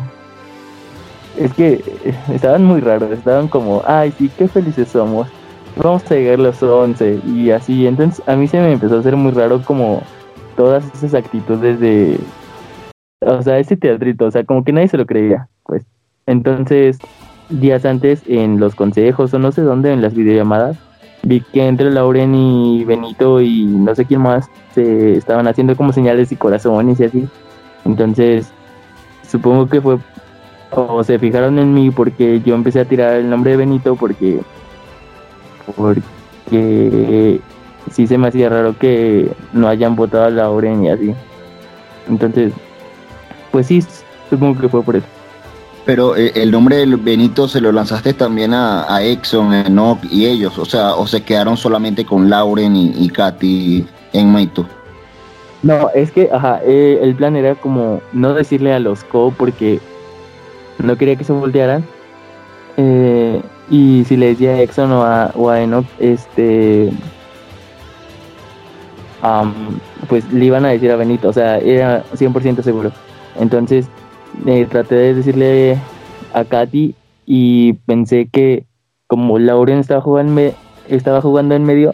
[1.37, 1.83] Es que
[2.31, 5.27] estaban muy raros, estaban como, ay, sí, qué felices somos.
[5.75, 7.87] Vamos a llegar los 11 y así.
[7.87, 10.03] Entonces a mí se me empezó a hacer muy raro como
[10.55, 12.19] todas esas actitudes de...
[13.21, 15.83] O sea, ese teatrito, o sea, como que nadie se lo creía, pues.
[16.27, 16.99] Entonces,
[17.49, 20.77] días antes en los consejos o no sé dónde, en las videollamadas,
[21.23, 25.93] vi que entre Lauren y Benito y no sé quién más se estaban haciendo como
[25.93, 27.27] señales y corazones y así.
[27.85, 28.51] Entonces,
[29.27, 29.97] supongo que fue
[30.71, 34.41] o se fijaron en mí porque yo empecé a tirar el nombre de Benito porque
[35.77, 37.39] porque
[37.91, 41.13] sí se me hacía raro que no hayan votado a Lauren y así.
[42.09, 42.53] Entonces,
[43.51, 43.83] pues sí,
[44.29, 45.07] supongo que fue por eso.
[45.85, 50.57] Pero eh, el nombre del Benito se lo lanzaste también a, Exxon, Enoch y ellos,
[50.57, 54.65] o sea, o se quedaron solamente con Lauren y, Katy en Maito.
[55.61, 59.79] No, es que, ajá, eh, el plan era como no decirle a los co porque
[60.77, 61.83] no quería que se voltearan.
[62.77, 66.91] Eh, y si le decía a Exxon o a, o a Enoch, este.
[70.07, 72.91] pues le iban a decir a Benito, o sea, era 100% seguro.
[73.39, 73.87] Entonces,
[74.45, 75.77] eh, traté de decirle
[76.33, 78.65] a Katy y pensé que
[79.07, 80.53] como Lauren estaba jugando,
[80.87, 81.93] estaba jugando en medio,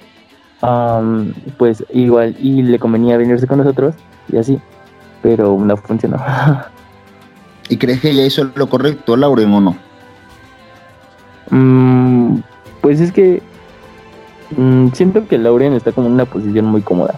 [1.57, 3.95] pues igual y le convenía venirse con nosotros
[4.31, 4.59] y así,
[5.21, 6.17] pero no funcionó.
[7.69, 9.77] ¿Y crees que ella hizo lo correcto, Lauren, o no?
[11.51, 12.39] Mm,
[12.81, 13.43] pues es que
[14.57, 17.15] mm, siento que Lauren está como en una posición muy cómoda.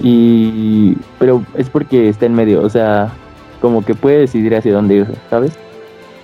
[0.00, 3.12] Y pero es porque está en medio, o sea,
[3.60, 5.52] como que puede decidir hacia dónde ir, ¿sabes?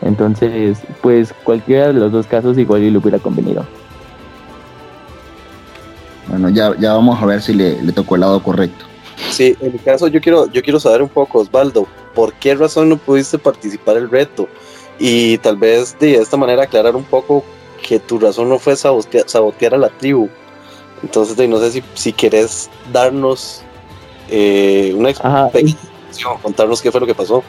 [0.03, 3.64] Entonces, pues cualquiera de los dos casos igual y le hubiera convenido.
[6.29, 8.85] Bueno, ya, ya vamos a ver si le, tocó el lado correcto.
[9.31, 12.88] Sí, en mi caso yo quiero, yo quiero saber un poco, Osvaldo, ¿por qué razón
[12.88, 14.49] no pudiste participar el reto?
[14.99, 17.44] Y tal vez de esta manera aclarar un poco
[17.87, 20.29] que tu razón no fue sabotear, a la tribu.
[21.03, 23.62] Entonces, no sé si, si querés darnos
[24.31, 25.93] eh, una explicación
[26.42, 27.42] contarnos qué fue lo que pasó.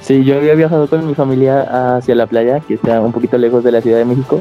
[0.00, 3.62] Sí, yo había viajado con mi familia hacia la playa, que está un poquito lejos
[3.62, 4.40] de la Ciudad de México.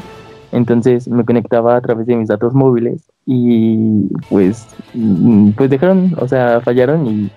[0.52, 6.28] Entonces me conectaba a través de mis datos móviles y pues, mm, pues dejaron, o
[6.28, 7.32] sea, fallaron y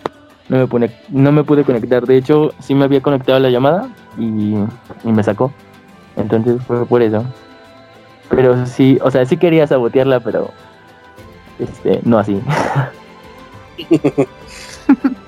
[0.48, 2.06] no me, pone, no me pude conectar.
[2.06, 4.54] De hecho, sí me había conectado a la llamada y,
[5.04, 5.52] y me sacó.
[6.16, 7.24] Entonces fue por eso.
[8.30, 10.50] Pero sí, o sea, sí quería sabotearla, pero
[11.58, 12.40] este, no así.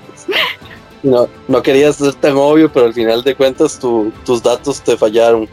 [1.03, 5.47] No, no querías ser tan obvio, pero al final de cuentas tus datos te fallaron.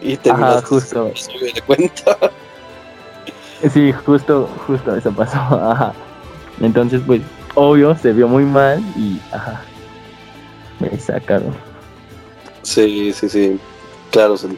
[0.00, 0.32] Y te
[0.64, 1.04] justo.
[1.04, 2.18] de cuenta.
[3.72, 5.38] Sí, justo, justo eso pasó.
[5.38, 5.92] Ajá.
[6.60, 7.22] Entonces, pues,
[7.54, 9.62] obvio, se vio muy mal y ajá.
[10.80, 11.54] Me sacaron.
[12.62, 13.60] Sí, sí, sí.
[14.10, 14.48] Claro, se,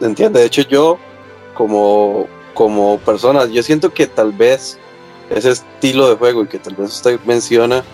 [0.00, 0.40] entiende.
[0.40, 0.98] De hecho, yo,
[1.52, 4.78] como, como persona, yo siento que tal vez
[5.30, 7.84] ese estilo de juego y que tal vez usted menciona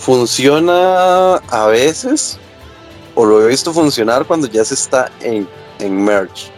[0.00, 2.38] Funciona a veces,
[3.14, 5.46] o lo he visto funcionar cuando ya se está en,
[5.78, 6.50] en merge.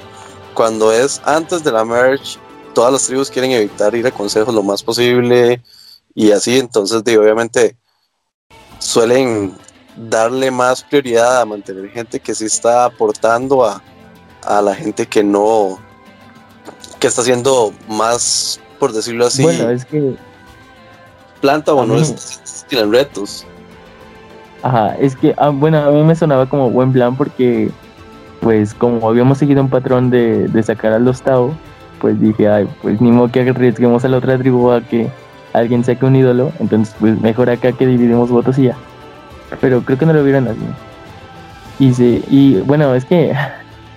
[0.54, 2.38] Cuando es antes de la merge,
[2.72, 5.60] todas las tribus quieren evitar ir a consejos lo más posible
[6.14, 7.76] y así, entonces obviamente
[8.78, 9.56] suelen
[9.96, 13.82] darle más prioridad a mantener gente que sí está aportando a,
[14.42, 15.80] a la gente que no,
[17.00, 19.42] que está haciendo más, por decirlo así.
[19.42, 20.16] Bueno, es que
[21.42, 21.96] planta o no
[22.68, 23.44] tienen retos.
[24.62, 27.70] Ajá, es que, ah, bueno, a mí me sonaba como buen plan porque,
[28.40, 31.52] pues, como habíamos seguido un patrón de, sacar a los Tao,
[32.00, 35.10] pues dije, ay, pues ni modo que arriesguemos a la otra tribu a que
[35.52, 38.76] alguien saque un ídolo, entonces, pues, mejor acá que dividimos votos y ya.
[39.60, 40.60] Pero creo que no lo vieron así.
[41.78, 43.34] Y sí, y bueno, es que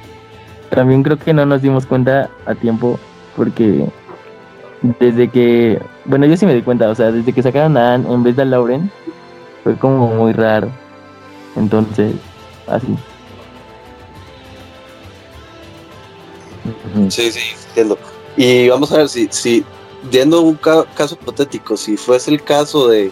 [0.72, 3.00] también creo que no nos dimos cuenta a tiempo
[3.36, 3.88] porque
[5.00, 8.12] desde que, bueno, yo sí me di cuenta, o sea, desde que sacaron a Anne
[8.12, 8.92] en vez de a Lauren,
[9.64, 10.70] fue como muy raro.
[11.56, 12.14] Entonces,
[12.68, 12.96] así.
[17.10, 17.98] Sí, sí, entiendo.
[18.38, 19.64] Y vamos a ver si, si
[20.12, 23.12] viendo un caso hipotético, si fuese el caso de,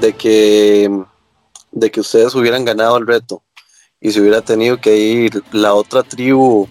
[0.00, 0.90] de que
[1.72, 3.42] de que ustedes hubieran ganado el reto
[4.00, 6.68] y se hubiera tenido que ir la otra tribu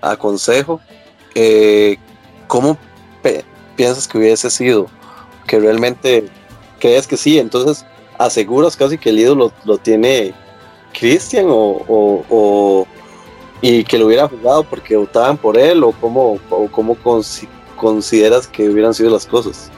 [0.00, 0.80] a consejo,
[1.34, 1.96] eh,
[2.46, 2.76] ¿cómo
[3.76, 4.86] piensas que hubiese sido?
[5.46, 6.26] Que realmente
[6.78, 7.84] crees que sí, entonces
[8.18, 10.32] aseguras casi que el ídolo lo, tiene
[10.98, 12.86] Cristian o,
[13.60, 16.96] y que lo hubiera jugado porque votaban por él o cómo, o cómo
[17.76, 19.70] consideras que hubieran sido las cosas?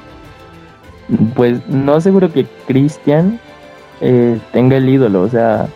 [1.35, 3.39] pues no seguro que Cristian
[4.01, 5.69] eh, tenga el ídolo, o sea,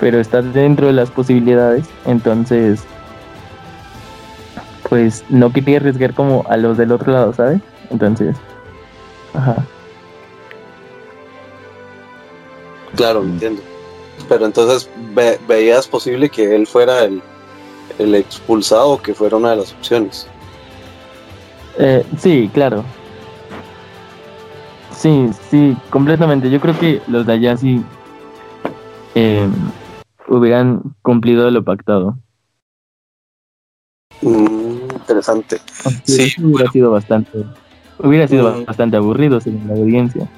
[0.00, 2.84] pero está dentro de las posibilidades, entonces
[4.88, 7.60] pues no quería arriesgar como a los del otro lado, ¿sabes?
[7.90, 8.36] Entonces,
[9.32, 9.56] ajá.
[12.96, 13.62] Claro, entiendo.
[14.28, 14.88] Pero entonces
[15.48, 17.20] veías posible que él fuera el,
[17.98, 20.28] el expulsado, que fuera una de las opciones.
[21.78, 22.84] Eh, sí, claro.
[24.92, 26.48] Sí, sí, completamente.
[26.50, 27.84] Yo creo que los de allá sí
[29.14, 29.48] eh,
[30.28, 32.16] hubieran cumplido lo pactado.
[34.22, 34.63] Mm,
[35.04, 35.58] interesante.
[36.04, 37.44] sí, hubiera sido bastante,
[37.98, 38.64] hubiera sido mm.
[38.64, 40.28] bastante aburrido según la audiencia.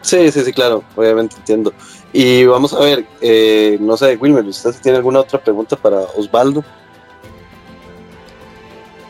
[0.00, 1.72] Sí, sí, sí, claro, obviamente entiendo.
[2.12, 6.62] Y vamos a ver, eh, no sé, Wilmer, ¿usted tiene alguna otra pregunta para Osvaldo?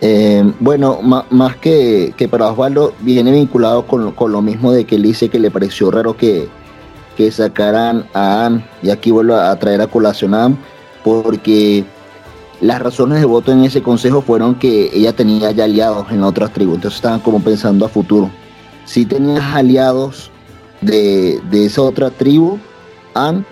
[0.01, 5.29] Eh, bueno, más que, para Osvaldo, viene vinculado con, lo mismo de que él dice
[5.29, 6.49] que le pareció raro que,
[7.31, 10.57] sacaran a Anne, y aquí vuelvo a traer a colación a Anne,
[11.03, 11.85] porque
[12.61, 16.53] las razones de voto en ese consejo fueron que ella tenía ya aliados en otras
[16.53, 18.31] tribus, entonces estaban como pensando a futuro.
[18.85, 20.31] Si tenías aliados
[20.81, 22.59] de, esa otra tribu,
[23.15, 23.45] Anne,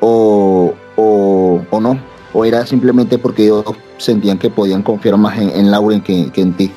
[0.00, 1.98] o, o, no,
[2.32, 3.64] o era simplemente porque ellos
[3.98, 6.70] sentían que podían confiar más en, Lauren que, en ti.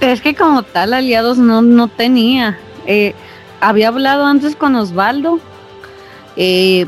[0.00, 2.58] Es que como tal aliados no, no tenía.
[2.86, 3.14] Eh,
[3.60, 5.40] había hablado antes con Osvaldo,
[6.36, 6.86] eh,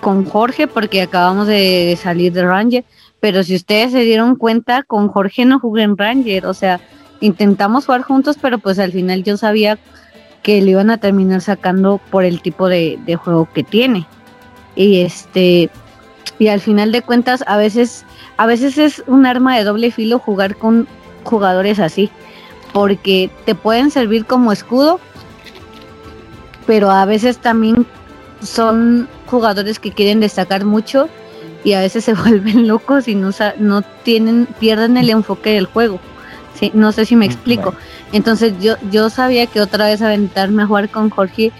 [0.00, 2.84] con Jorge, porque acabamos de salir de Ranger,
[3.20, 6.80] pero si ustedes se dieron cuenta, con Jorge no jugué en Ranger, o sea,
[7.20, 9.78] intentamos jugar juntos, pero pues al final yo sabía
[10.42, 14.06] que le iban a terminar sacando por el tipo de, juego que tiene.
[14.76, 15.70] Y este,
[16.38, 18.04] y al final de cuentas, a veces,
[18.36, 20.86] a veces es un arma de doble filo jugar con
[21.24, 22.10] jugadores así,
[22.72, 25.00] porque te pueden servir como escudo,
[26.66, 27.86] pero a veces también
[28.40, 31.08] son jugadores que quieren destacar mucho
[31.64, 36.00] y a veces se vuelven locos y no, no tienen, pierden el enfoque del juego.
[36.54, 37.74] Sí, no sé si me explico.
[38.12, 41.52] Entonces yo, yo sabía que otra vez aventarme a jugar con Jorge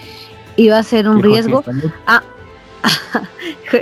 [0.56, 1.62] iba a ser un riesgo.
[2.04, 2.22] Ah,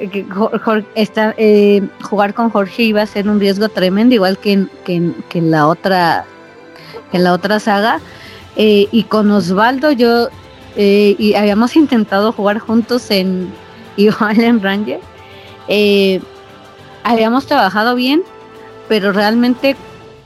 [1.39, 5.67] eh, jugar con Jorge iba a ser un riesgo tremendo, igual que en, que la
[5.67, 6.27] otra
[7.13, 8.01] en la otra saga.
[8.57, 10.29] Eh, y con Osvaldo yo
[10.77, 13.51] eh, y habíamos intentado jugar juntos en
[14.03, 15.01] igual en Ranger.
[17.03, 18.23] habíamos trabajado bien,
[18.89, 19.77] pero realmente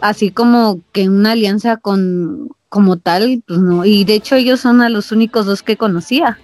[0.00, 3.84] así como que una alianza con como tal, pues no.
[3.84, 6.38] Y de hecho ellos son a los únicos dos que conocía,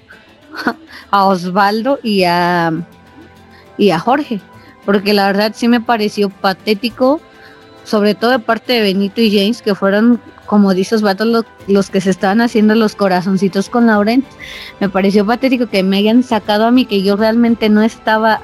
[1.10, 2.72] a Osvaldo y a
[3.78, 4.40] y a Jorge,
[4.84, 7.20] porque la verdad sí me pareció patético,
[7.84, 11.90] sobre todo de parte de Benito y James, que fueron, como dice Osvaldo, los, los
[11.90, 14.24] que se estaban haciendo los corazoncitos con Laurent.
[14.80, 18.40] Me pareció patético que me hayan sacado a mí, que yo realmente no estaba,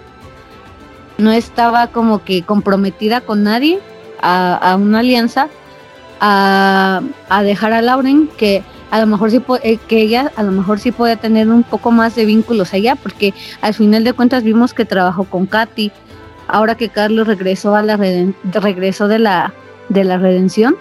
[1.19, 3.81] no estaba como que comprometida con nadie
[4.23, 5.49] a, una alianza
[6.21, 7.03] a,
[7.43, 10.93] dejar a Lauren que a lo mejor sí eh, que ella a lo mejor sí
[10.93, 14.85] puede tener un poco más de vínculos allá porque al final de cuentas vimos que
[14.85, 15.91] trabajó con Katy
[16.47, 19.53] ahora que Carlos regresó a la regresó de la
[19.88, 20.77] de la redención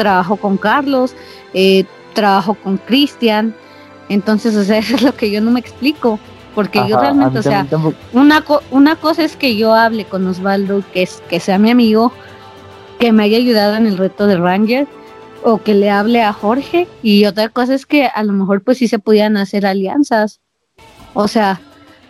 [0.00, 1.14] trabajó con Carlos
[1.52, 1.84] eh,
[2.14, 3.54] trabajó con Cristian.
[4.08, 6.18] Entonces o sea eso es lo que yo no me explico
[6.54, 7.66] porque yo realmente o sea
[8.12, 12.12] una una cosa es que yo hable con Osvaldo que es que sea mi amigo
[12.98, 14.88] que me haya ayudado en el reto de Ranger
[15.42, 18.78] o que le hable a Jorge y otra cosa es que a lo mejor pues
[18.78, 20.40] sí se podían hacer alianzas.
[21.14, 21.60] O sea,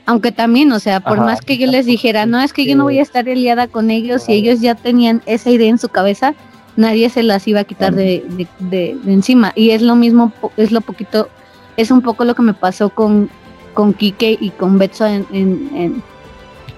[0.07, 2.85] aunque también, o sea, por más que yo les dijera, no, es que yo no
[2.85, 6.35] voy a estar aliada con ellos y ellos ya tenían esa idea en su cabeza,
[6.81, 8.25] nadie se las iba a quitar de,
[8.59, 9.53] de, encima.
[9.55, 11.29] Y es lo mismo, es lo poquito,
[11.77, 13.31] es un poco lo que me pasó con,
[13.75, 16.03] con Kike y con Betso en, en,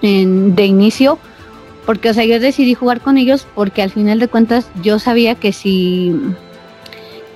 [0.01, 1.17] en de inicio
[1.85, 5.35] porque, o sea, yo decidí jugar con ellos porque al final de cuentas yo sabía
[5.35, 6.15] que si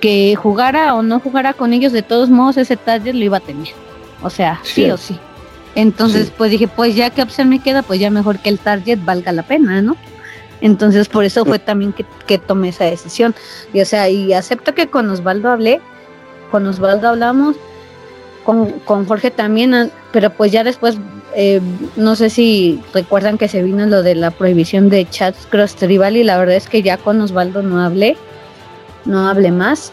[0.00, 3.40] que jugara o no jugara con ellos, de todos modos ese target lo iba a
[3.40, 3.68] tener.
[4.22, 5.18] O sea, sí, o sí.
[5.74, 8.98] Entonces, pues dije, pues ya que opción me queda, pues ya mejor que el target
[9.04, 9.96] valga la pena, ¿no?
[10.60, 13.34] Entonces, por eso fue también que, que tomé esa decisión.
[13.72, 15.80] Y, o sea, y acepto que con Osvaldo hablé,
[16.50, 17.56] con Osvaldo hablamos,
[18.44, 20.98] con, con Jorge también, pero pues ya después
[21.34, 21.60] eh,
[21.96, 26.16] no sé si recuerdan que se vino lo de la prohibición de chats cross tribal
[26.16, 28.16] y la verdad es que ya con Osvaldo no hablé,
[29.04, 29.92] no hablé más,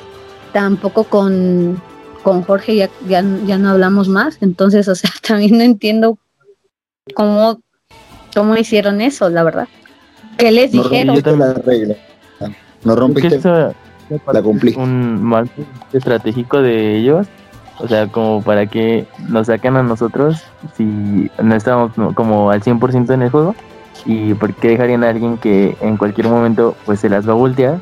[0.53, 1.81] tampoco con,
[2.23, 6.17] con Jorge ya, ya, no hablamos más, entonces, o sea, también no entiendo
[7.13, 7.59] cómo,
[8.33, 9.67] cómo hicieron eso, la verdad.
[10.37, 11.21] ¿Qué les dijeron?
[11.39, 11.95] La regla.
[12.83, 13.39] No rompiste.
[13.47, 14.75] la cumplí.
[14.75, 15.49] Un mal
[15.93, 17.27] estratégico de ellos,
[17.79, 20.43] o sea, como para que nos saquen a nosotros
[20.77, 23.55] si no estamos como al 100% en el juego
[24.05, 27.35] y por qué dejarían a alguien que en cualquier momento pues se las va a
[27.35, 27.79] voltear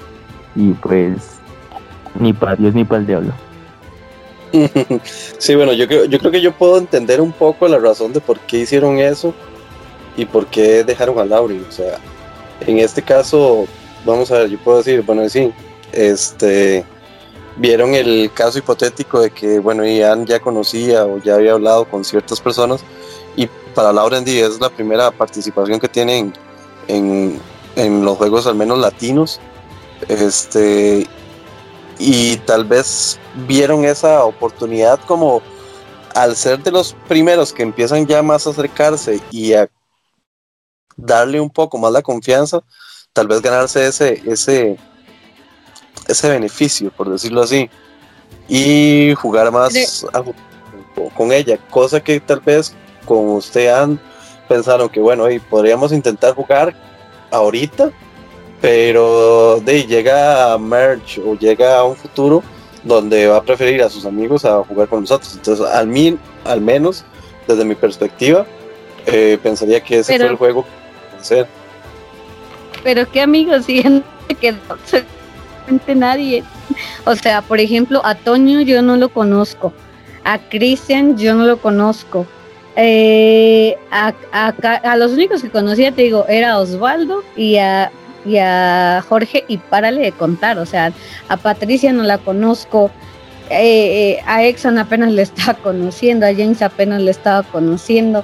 [0.55, 1.39] y pues
[2.19, 3.33] ni para Dios ni para el diablo.
[5.39, 8.21] Sí, bueno, yo creo, yo creo que yo puedo entender un poco la razón de
[8.21, 9.33] por qué hicieron eso
[10.15, 11.61] y por qué dejaron a Laurie.
[11.67, 11.97] O sea,
[12.67, 13.65] en este caso,
[14.05, 15.51] vamos a ver, yo puedo decir, bueno, sí,
[15.91, 16.85] este,
[17.57, 22.03] vieron el caso hipotético de que, bueno, Ian ya conocía o ya había hablado con
[22.03, 22.83] ciertas personas
[23.35, 26.33] y para Lauren D es la primera participación que tienen
[26.87, 27.39] en,
[27.75, 29.39] en los juegos al menos latinos.
[30.07, 31.07] Este,
[31.97, 35.41] y tal vez vieron esa oportunidad como
[36.15, 39.69] al ser de los primeros que empiezan ya más a acercarse y a
[40.95, 42.61] darle un poco más la confianza,
[43.13, 44.77] tal vez ganarse ese, ese,
[46.07, 47.69] ese beneficio, por decirlo así,
[48.47, 50.05] y jugar más
[51.15, 52.73] con ella, cosa que tal vez
[53.05, 53.99] con usted han
[54.47, 56.75] pensaron que bueno, y podríamos intentar jugar
[57.31, 57.91] ahorita
[58.63, 62.41] pero de llega a merge o llega a un futuro
[62.81, 65.33] donde va a preferir a sus amigos a jugar con nosotros.
[65.35, 67.03] Entonces, al, min, al menos,
[67.45, 68.45] desde mi perspectiva,
[69.05, 70.65] eh, pensaría que ese fue el juego
[71.29, 71.45] que
[72.83, 73.83] Pero qué amigos, si
[74.41, 76.43] que absolutamente nadie.
[77.05, 79.73] O sea, por ejemplo, a Toño yo no lo conozco,
[80.23, 82.25] a Christian yo no lo conozco.
[82.75, 87.91] Eh, a, a, los únicos que conocía, te digo, era Osvaldo y a
[88.25, 90.93] y a Jorge y párale de contar, o sea,
[91.27, 92.91] a Patricia no la conozco,
[93.49, 98.23] eh, eh, a Exxon apenas le estaba conociendo, a James apenas le estaba conociendo,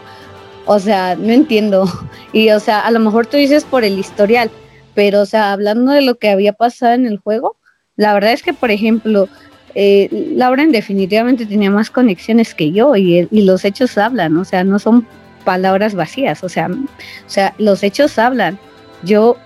[0.72, 1.86] o sea, no entiendo,
[2.34, 4.52] y o sea, a lo mejor tú dices por el historial,
[4.94, 7.58] pero o sea, hablando de lo que había pasado en el juego,
[7.96, 9.28] la verdad es que, por ejemplo,
[9.76, 14.78] eh, Lauren definitivamente tenía más conexiones que yo y, los hechos hablan, o sea, no
[14.80, 15.08] son
[15.44, 18.60] palabras vacías, o sea, o sea, los hechos hablan.
[19.04, 19.38] Yo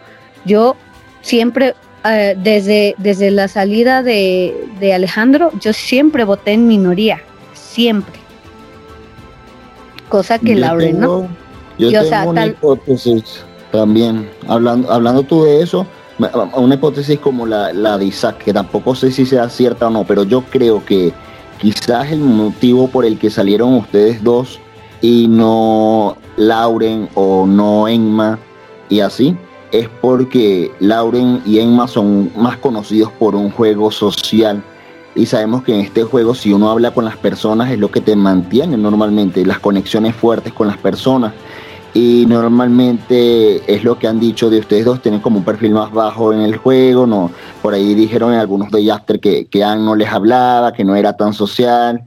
[0.45, 0.75] yo
[1.21, 1.73] siempre,
[2.05, 7.21] eh, desde, desde la salida de, Alejandro, yo siempre voté en minoría,
[7.53, 8.22] siempre.
[10.13, 11.27] Cosa que Laura no.
[11.79, 15.87] Yo, tengo una hipótesis también, hablando, hablando tú de eso,
[16.55, 20.03] una hipótesis como la, la de Isaac, que tampoco sé si sea cierta o no,
[20.03, 21.11] pero yo creo que
[21.59, 24.59] quizás el motivo por el que salieron ustedes dos
[25.01, 28.37] y no Lauren o no Emma
[28.89, 29.35] y así,
[29.71, 34.61] es porque Lauren y Emma son más conocidos por un juego social
[35.15, 38.01] y sabemos que en este juego si uno habla con las personas es lo que
[38.01, 41.33] te mantiene normalmente, las conexiones fuertes con las personas.
[41.95, 45.91] Y normalmente es lo que han dicho de ustedes dos, tienen como un perfil más
[45.91, 47.29] bajo en el juego, no,
[47.61, 50.95] por ahí dijeron en algunos de Yaster que, que Ann no les hablaba, que no
[50.95, 52.03] era tan social,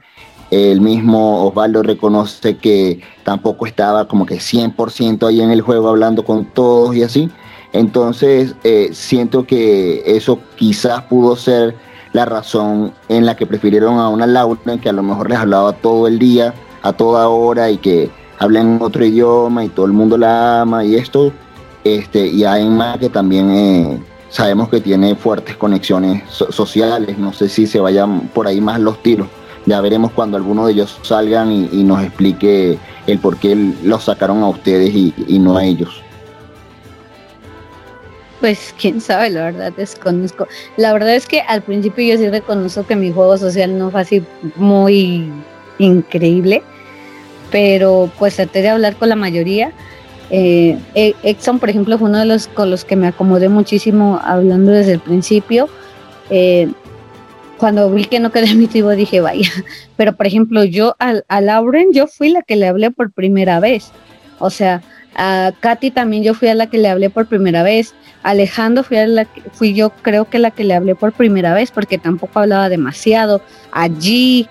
[0.50, 6.24] el mismo Osvaldo reconoce que tampoco estaba como que 100% ahí en el juego hablando
[6.24, 7.30] con todos y así,
[7.76, 11.74] entonces, eh, siento que eso quizás pudo ser
[12.12, 15.72] la razón en la que prefirieron a una Laura que a lo mejor les hablaba
[15.72, 19.92] todo el día, a toda hora y que habla en otro idioma y todo el
[19.92, 21.32] mundo la ama y esto.
[21.84, 27.18] Este, y a Emma que también eh, sabemos que tiene fuertes conexiones sociales.
[27.18, 29.28] No sé si se vayan por ahí más los tiros.
[29.66, 34.42] Ya veremos cuando alguno de ellos salgan y, nos explique el por qué los sacaron
[34.44, 36.05] a ustedes y no a ellos.
[38.40, 40.46] Pues quién sabe, la verdad desconozco.
[40.76, 44.02] La verdad es que al principio yo sí reconozco que mi juego social no fue
[44.02, 44.22] así
[44.56, 45.30] muy
[45.78, 46.62] increíble,
[47.50, 49.72] pero pues traté de hablar con la mayoría.
[50.30, 54.20] Eh, e-, Exxon, por ejemplo, fue uno de los con los que me acomodé muchísimo
[54.22, 55.68] hablando desde el principio.
[56.28, 56.68] Eh,
[57.56, 59.50] cuando vi que no quedé emitido dije, vaya.
[59.96, 63.60] Pero, por ejemplo, yo a, a Lauren, yo fui la que le hablé por primera
[63.60, 63.92] vez.
[64.38, 64.82] O sea,
[65.16, 67.94] a Katy también yo fui a la que le hablé por primera vez.
[68.22, 71.54] Alejandro fui, a la que, fui yo creo que la que le hablé por primera
[71.54, 73.40] vez porque tampoco hablaba demasiado.
[73.72, 74.48] Allí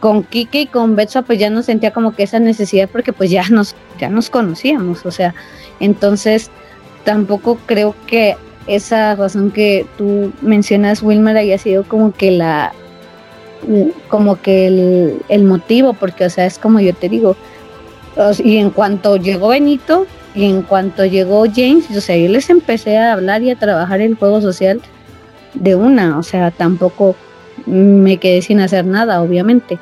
[0.00, 3.30] con Kike y con Betsa pues ya no sentía como que esa necesidad porque pues
[3.30, 5.32] ya nos, ya nos conocíamos, o sea,
[5.78, 6.50] entonces
[7.04, 8.36] tampoco creo que
[8.66, 12.72] esa razón que tú mencionas, Wilmer, haya sido como que la,
[14.08, 17.36] como que el, el motivo, porque o sea, es como yo te digo,
[18.44, 22.96] y en cuanto llegó Benito, y en cuanto llegó James, o sea, yo les empecé
[22.96, 24.80] a hablar y a trabajar el juego social
[25.54, 27.14] de una, o sea, tampoco
[27.66, 29.78] me quedé sin hacer nada, obviamente,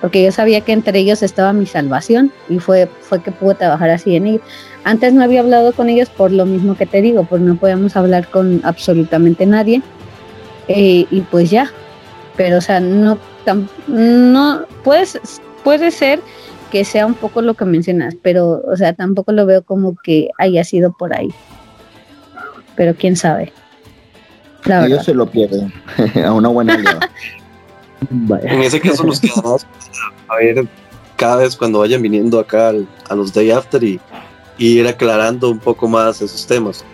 [0.00, 3.90] porque yo sabía que entre ellos estaba mi salvación y fue, fue que pude trabajar
[3.90, 4.42] así en ellos.
[4.82, 7.96] Antes no había hablado con ellos por lo mismo que te digo, porque no podíamos
[7.96, 9.80] hablar con absolutamente nadie.
[10.68, 11.70] Eh, y pues ya.
[12.36, 13.16] Pero, o sea, no,
[13.86, 15.18] no puedes,
[15.62, 16.20] puede ser
[16.74, 20.30] que sea un poco lo que mencionas, pero, o sea, tampoco lo veo como que
[20.38, 21.32] haya sido por ahí.
[22.74, 23.52] Pero quién sabe.
[24.64, 25.72] Ellos se lo pierden
[26.26, 26.76] a una buena
[28.10, 29.64] En ese caso nos quedamos
[30.26, 30.66] a ver
[31.14, 32.72] cada vez cuando vayan viniendo acá
[33.08, 34.00] a los Day After y,
[34.58, 36.84] y, ir aclarando un poco más esos temas.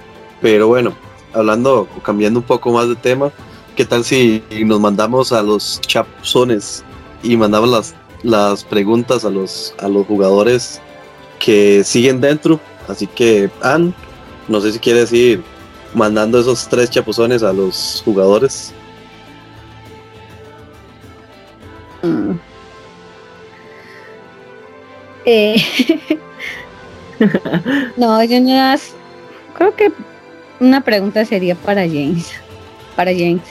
[0.42, 0.92] Pero bueno,
[1.32, 3.32] hablando o cambiando un poco más de tema,
[3.76, 6.84] ¿qué tal si nos mandamos a los chapuzones
[7.22, 10.80] y mandamos las las preguntas a los, a los jugadores
[11.38, 12.60] que siguen dentro.
[12.88, 13.94] Así que, Ann,
[14.48, 15.42] no sé si quieres ir
[15.94, 18.72] mandando esos tres chapuzones a los jugadores.
[22.02, 22.32] Mm.
[25.24, 25.62] Eh,
[27.96, 28.80] no, yo no
[29.54, 29.92] creo que
[30.58, 32.32] una pregunta sería para James.
[32.96, 33.42] Para James.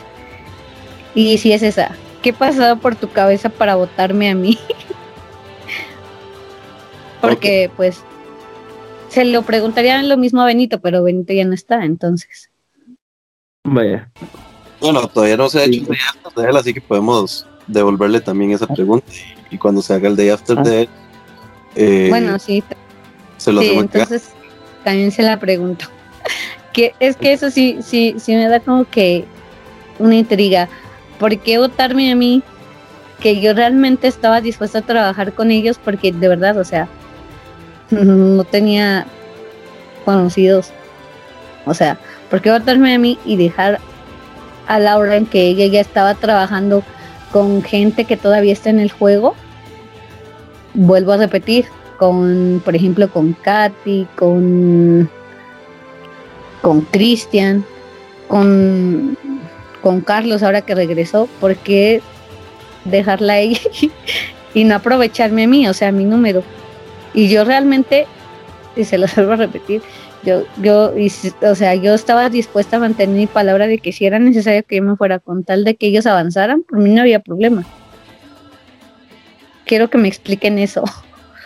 [1.16, 4.58] Y si es esa, ¿Qué pasado por tu cabeza para votarme a mí?
[7.22, 8.04] Porque pues
[9.10, 12.50] se lo preguntarían lo mismo a Benito, pero Benito ya no está, entonces.
[13.64, 14.10] Vaya.
[14.80, 18.22] Bueno, todavía no se ha hecho el day after de él, así que podemos devolverle
[18.22, 19.12] también esa pregunta.
[19.50, 20.90] Y cuando se haga el day after de él,
[21.76, 22.64] eh, bueno, sí.
[23.38, 24.32] Se lo sí, entonces
[24.84, 25.86] también se la pregunto.
[26.74, 29.26] que es que eso sí, sí, sí me da como que
[29.98, 30.70] una intriga.
[31.20, 32.42] ¿Por qué votarme a mí?
[33.20, 36.88] Que yo realmente estaba dispuesta a trabajar con ellos porque de verdad, o sea,
[37.92, 39.06] no tenía
[40.06, 40.72] conocidos.
[41.66, 42.00] O sea,
[42.30, 43.80] ¿por qué votarme a mí y dejar
[44.68, 46.84] a Laura en que ella ya estaba trabajando
[47.32, 49.36] con gente que todavía está en el juego?
[50.74, 51.66] Vuelvo a repetir,
[51.98, 55.10] con, por ejemplo, con Katy, con,
[56.62, 57.66] con Cristian,
[58.28, 59.18] con
[59.82, 62.02] con Carlos ahora que regresó, ¿por qué
[62.86, 63.58] dejarla ahí
[64.54, 66.44] y no aprovecharme a mí, o sea, mi número?
[67.14, 68.06] Y yo realmente,
[68.76, 69.82] y se lo vuelvo a repetir,
[70.24, 70.94] yo, yo,
[71.42, 74.78] o sea, yo estaba dispuesta a mantener mi palabra de que si era necesario que
[74.78, 77.66] yo me fuera con tal de que ellos avanzaran, por mí no había problema.
[79.66, 80.84] Quiero que me expliquen eso.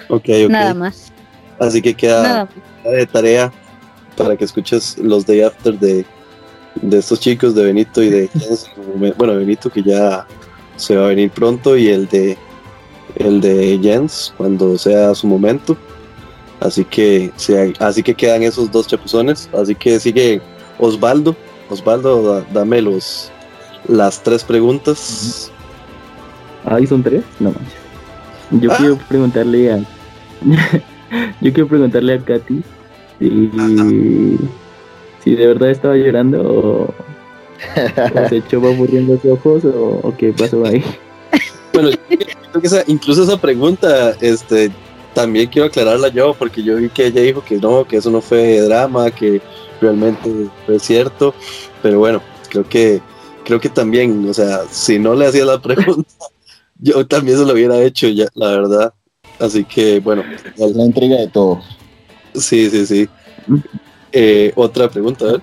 [0.09, 1.11] Ok, Nada más.
[1.59, 2.47] Así que queda
[2.83, 3.51] de tarea
[4.17, 6.05] para que escuches los day after de
[6.81, 8.29] de estos chicos, de Benito y de
[9.17, 10.25] bueno, Benito que ya
[10.75, 12.37] se va a venir pronto y el de
[13.15, 15.77] el de Jens cuando sea su momento.
[16.59, 17.31] Así que
[17.79, 19.49] así que quedan esos dos chapuzones.
[19.53, 20.41] Así que sigue
[20.79, 21.35] Osvaldo.
[21.69, 23.31] Osvaldo, dame los
[23.87, 25.51] las tres preguntas.
[26.65, 27.73] Ahí son tres, no manches.
[28.51, 28.75] Yo ah.
[28.77, 29.77] quiero preguntarle a
[31.41, 32.63] yo quiero preguntarle a Katy
[33.19, 34.37] si
[35.23, 36.93] si de verdad estaba llorando o,
[38.29, 40.83] se echó aburriendo los ojos o, qué pasó ahí.
[41.73, 41.89] Bueno,
[42.87, 44.71] incluso esa pregunta, este,
[45.13, 48.21] también quiero aclararla yo, porque yo vi que ella dijo que no, que eso no
[48.21, 49.41] fue drama, que
[49.81, 50.29] realmente
[50.65, 51.33] fue cierto,
[51.81, 53.01] pero bueno, creo que,
[53.43, 56.09] creo que también, o sea, si no le hacía la pregunta,
[56.79, 58.93] yo también se lo hubiera hecho ya, la verdad.
[59.39, 60.23] Así que bueno.
[60.57, 61.61] La intriga de todo.
[62.35, 63.09] Sí, sí, sí.
[64.15, 65.41] Eh, otra pregunta.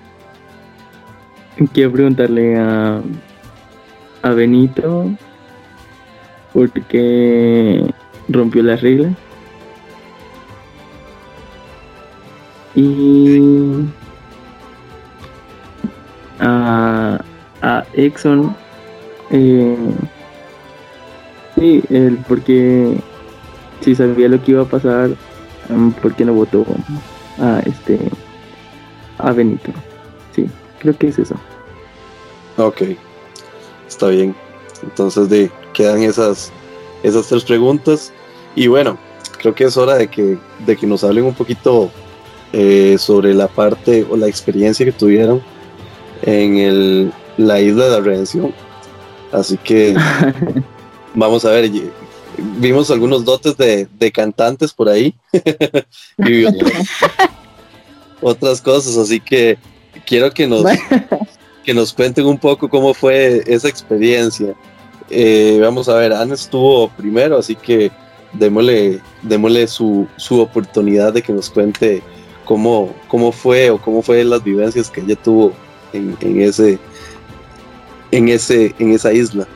[1.72, 3.02] Quiero preguntarle a,
[4.22, 5.10] a Benito
[6.52, 7.84] por qué
[8.28, 9.12] rompió las reglas.
[12.76, 13.88] Y
[16.38, 17.20] a,
[17.62, 18.54] a Exxon,
[19.32, 19.76] eh,
[21.56, 22.96] sí, el porque
[23.80, 25.10] si sabía lo que iba a pasar,
[25.68, 26.64] mm, ¿por qué no votó
[27.40, 27.98] a este
[29.20, 29.70] a Benito.
[30.34, 30.46] Sí,
[30.78, 31.34] creo que es eso.
[32.56, 32.82] Ok,
[33.88, 34.34] está bien.
[34.82, 36.52] Entonces de, quedan esas,
[37.02, 38.12] esas tres preguntas.
[38.54, 38.98] Y bueno,
[39.38, 41.90] creo que es hora de que, de que nos hablen un poquito
[42.52, 45.42] eh, sobre la parte o la experiencia que tuvieron
[46.22, 48.52] en el, la isla de la redención.
[49.32, 49.96] Así que
[51.14, 51.70] vamos a ver,
[52.58, 55.14] vimos algunos dotes de, de cantantes por ahí.
[58.20, 59.58] otras cosas, así que
[60.06, 60.64] quiero que nos,
[61.64, 64.54] que nos cuenten un poco cómo fue esa experiencia.
[65.10, 67.90] Eh, vamos a ver, Ana estuvo primero, así que
[68.32, 72.02] démosle, démosle su, su oportunidad de que nos cuente
[72.44, 75.52] cómo, cómo fue o cómo fue las vivencias que ella tuvo
[75.92, 76.78] en, en ese
[78.12, 79.46] en ese en esa isla.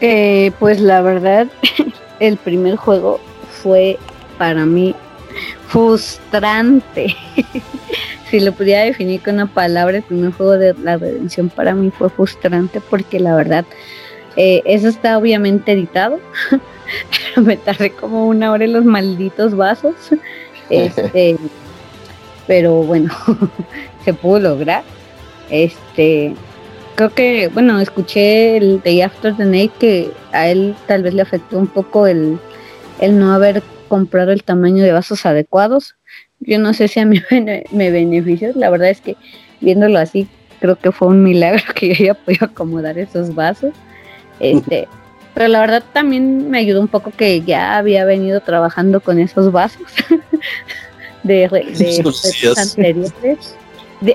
[0.00, 1.48] Eh, pues la verdad,
[2.20, 3.20] el primer juego
[3.62, 3.98] fue
[4.38, 4.94] para mí
[5.70, 7.14] frustrante.
[8.30, 11.90] si lo pudiera definir con una palabra, el primer juego de la redención para mí
[11.96, 13.64] fue frustrante porque la verdad,
[14.36, 16.18] eh, eso está obviamente editado,
[16.50, 19.94] pero me tardé como una hora en los malditos vasos.
[20.70, 21.36] Este,
[22.46, 23.12] pero bueno,
[24.04, 24.84] se pudo lograr.
[25.50, 26.32] Este,
[26.94, 31.22] creo que, bueno, escuché el Day After the Night que a él tal vez le
[31.22, 32.38] afectó un poco el,
[33.00, 35.96] el no haber comprado el tamaño de vasos adecuados.
[36.38, 37.20] Yo no sé si a mí
[37.72, 39.16] me benefició, la verdad es que
[39.60, 40.26] viéndolo así,
[40.60, 43.74] creo que fue un milagro que yo haya podido acomodar esos vasos.
[44.38, 44.88] Este,
[45.34, 49.52] pero la verdad también me ayudó un poco que ya había venido trabajando con esos
[49.52, 49.82] vasos
[51.22, 53.54] de, de, anteriores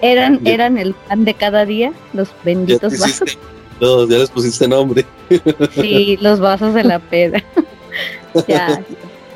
[0.01, 3.37] eran, eran el pan de cada día, los benditos vasos.
[3.79, 5.05] No, ya les pusiste nombre.
[5.73, 7.43] Sí, los vasos de la peda.
[8.47, 8.81] ya,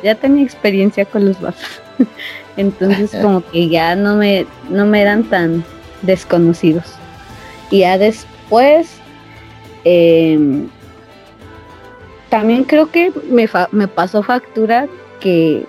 [0.03, 1.81] ya tenía experiencia con los vasos.
[2.57, 5.63] Entonces como que ya no me, no me eran tan
[6.01, 6.85] desconocidos.
[7.71, 8.95] Y ya después,
[9.83, 10.67] em,
[12.29, 14.87] también creo que me, me pasó factura
[15.19, 15.65] que,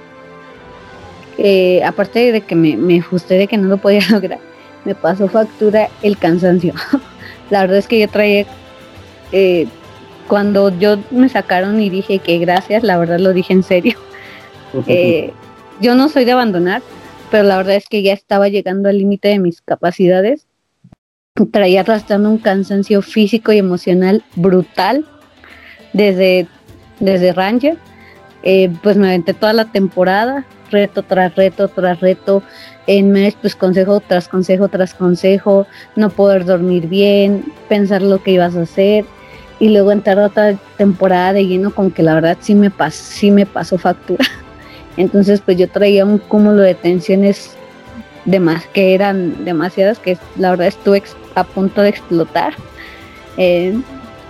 [1.84, 4.38] aparte de que me, me frustré de que no lo podía lograr,
[4.84, 6.74] me pasó factura el cansancio.
[7.50, 8.46] la verdad es que yo traía,
[9.32, 9.66] eh,
[10.28, 13.98] cuando yo me sacaron y dije que gracias, la verdad lo dije en serio.
[14.86, 15.32] Eh,
[15.80, 16.82] yo no soy de abandonar,
[17.30, 20.46] pero la verdad es que ya estaba llegando al límite de mis capacidades.
[21.52, 25.06] Traía arrastrando un cansancio físico y emocional brutal
[25.92, 26.46] desde,
[26.98, 27.78] desde Ranger.
[28.42, 32.42] Eh, pues me aventé toda la temporada, reto tras reto tras reto,
[32.86, 38.32] en mes pues consejo tras consejo tras consejo, no poder dormir bien, pensar lo que
[38.32, 39.04] ibas a hacer
[39.58, 43.02] y luego entrar a otra temporada de lleno con que la verdad sí me pasó,
[43.04, 44.24] sí me pasó factura.
[45.00, 47.56] Entonces pues yo traía un cúmulo de tensiones
[48.26, 48.40] de
[48.74, 51.02] que eran demasiadas que la verdad estuve
[51.34, 52.54] a punto de explotar.
[53.38, 53.74] Eh,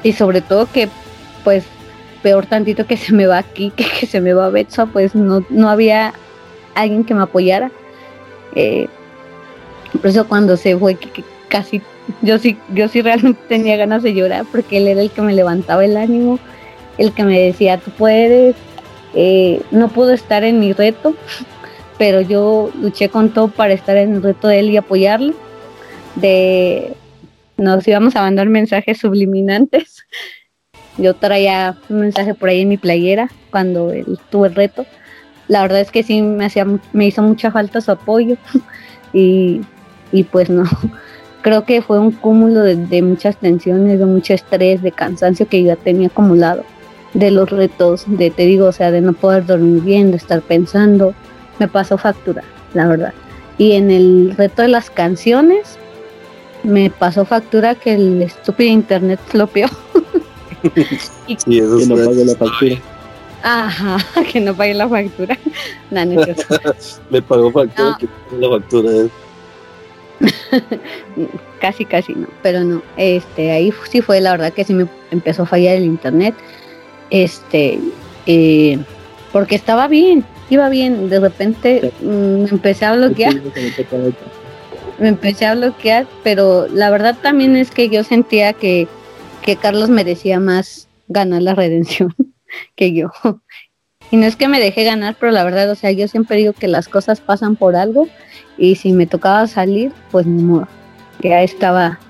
[0.02, 0.88] y sobre todo que
[1.42, 1.64] pues
[2.22, 5.44] peor tantito que se me va aquí que, que se me va Betsa, pues no,
[5.50, 6.14] no había
[6.76, 7.72] alguien que me apoyara.
[8.54, 8.86] Eh,
[10.00, 11.82] por eso cuando se fue, que, casi,
[12.22, 15.34] yo sí, yo sí realmente tenía ganas de llorar porque él era el que me
[15.34, 16.38] levantaba el ánimo,
[16.96, 18.54] el que me decía, tú puedes,
[19.14, 21.14] eh, no puedo estar en mi reto,
[21.98, 25.34] pero yo luché con todo para estar en el reto de él y apoyarlo.
[26.16, 26.94] De,
[27.56, 30.04] nos íbamos a mandar mensajes subliminantes.
[30.98, 34.84] Yo traía un mensaje por ahí en mi playera cuando él tuvo el reto
[35.50, 38.36] la verdad es que sí me hacía me hizo mucha falta su apoyo
[39.12, 39.60] y,
[40.30, 40.62] pues no
[41.42, 45.74] creo que fue un cúmulo de, muchas tensiones de mucho estrés de cansancio que ya
[45.74, 46.64] tenía acumulado
[47.14, 50.42] de los retos de te digo o sea de no poder dormir bien de estar
[50.42, 51.14] pensando
[51.58, 52.42] me pasó factura
[52.74, 53.12] la verdad
[53.58, 55.78] y en el reto de las canciones
[56.62, 59.68] me pasó factura que el estúpido internet flopeó
[61.26, 62.76] y sí, eso no la factura
[63.42, 63.98] Ajá,
[64.32, 65.38] que no pague la factura.
[65.90, 66.06] No,
[67.10, 68.06] Me pagó factura, que
[68.36, 69.08] la factura.
[71.60, 72.80] casi, casi no, pero no.
[72.96, 76.36] Este, ahí sí fue la verdad que sí me empezó a fallar el internet.
[77.10, 77.78] Este,
[78.26, 78.78] eh,
[79.32, 81.08] porque estaba bien, iba bien.
[81.08, 83.34] De repente mm, me empecé a bloquear.
[84.98, 88.86] Me empecé a bloquear, pero la verdad también es que yo sentía que,
[89.42, 92.14] que Carlos merecía más ganar la redención
[92.76, 93.10] que yo.
[94.10, 96.52] Y no es que me dejé ganar, pero la verdad, o sea, yo siempre digo
[96.52, 98.08] que las cosas pasan por algo
[98.58, 100.66] y si me tocaba salir, pues ni modo.
[101.22, 102.00] Ya estaba,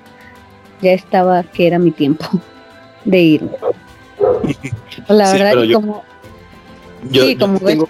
[0.81, 2.25] ya estaba que era mi tiempo
[3.05, 3.51] de irme.
[5.09, 6.05] La verdad, como...
[7.11, 7.89] Yo, tengo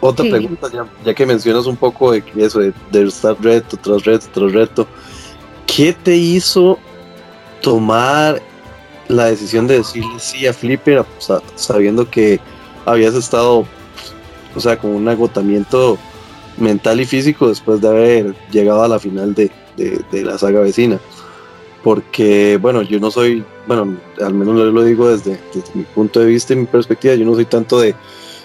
[0.00, 0.68] otra pregunta,
[1.02, 4.86] ya, que mencionas un poco de eso, de, de estar reto tras reto tras reto.
[5.66, 6.78] ¿Qué te hizo
[7.62, 8.42] tomar
[9.08, 11.04] la decisión de decirle sí a Flipper,
[11.56, 12.40] sabiendo que
[12.84, 13.66] habías estado,
[14.54, 15.98] o sea, con un agotamiento
[16.56, 19.50] mental y físico después de haber llegado a la final de,
[20.12, 20.98] la saga vecina.
[21.84, 25.38] Porque, bueno, yo no soy, bueno, al menos lo digo desde,
[25.74, 27.94] mi punto de vista y mi perspectiva, yo no soy tanto de,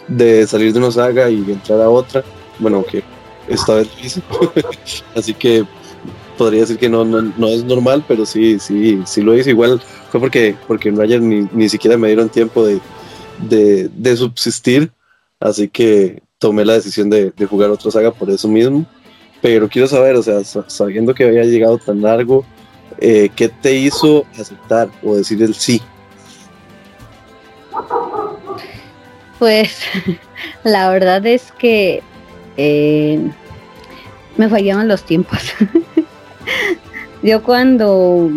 [0.07, 2.23] de salir de una saga y entrar a otra.
[2.59, 3.01] Bueno, que
[3.47, 3.89] esta vez
[4.29, 4.53] lo
[5.15, 5.65] Así que
[6.37, 9.49] podría decir que no, no, es normal, pero sí, sí, sí lo hice.
[9.51, 9.81] Igual
[10.11, 12.79] fue porque, porque no ayer ni, ni siquiera me dieron tiempo de,
[13.39, 14.91] de, subsistir,
[15.39, 18.85] así que tomé la decisión de, jugar otra saga por eso mismo.
[19.41, 22.45] Pero quiero saber, o sea, sabiendo que había llegado tan largo,
[23.01, 25.81] eh, ¿qué te hizo aceptar o decir el sí?
[29.37, 29.81] Pues
[30.63, 32.03] la verdad es que
[32.57, 33.19] eh,
[34.37, 35.39] me fallaban los tiempos.
[37.23, 38.29] Yo cuando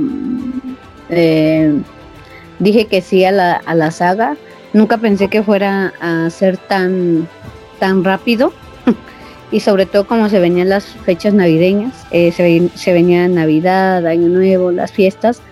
[1.09, 1.73] eh,
[2.59, 4.37] dije que sí a la, a la saga,
[4.73, 7.29] nunca pensé que fuera a ser tan,
[7.79, 8.53] tan rápido.
[9.53, 14.73] Y sobre todo como se venían las fechas navideñas, eh, se, venía Navidad, Año Nuevo,
[14.73, 15.43] las fiestas.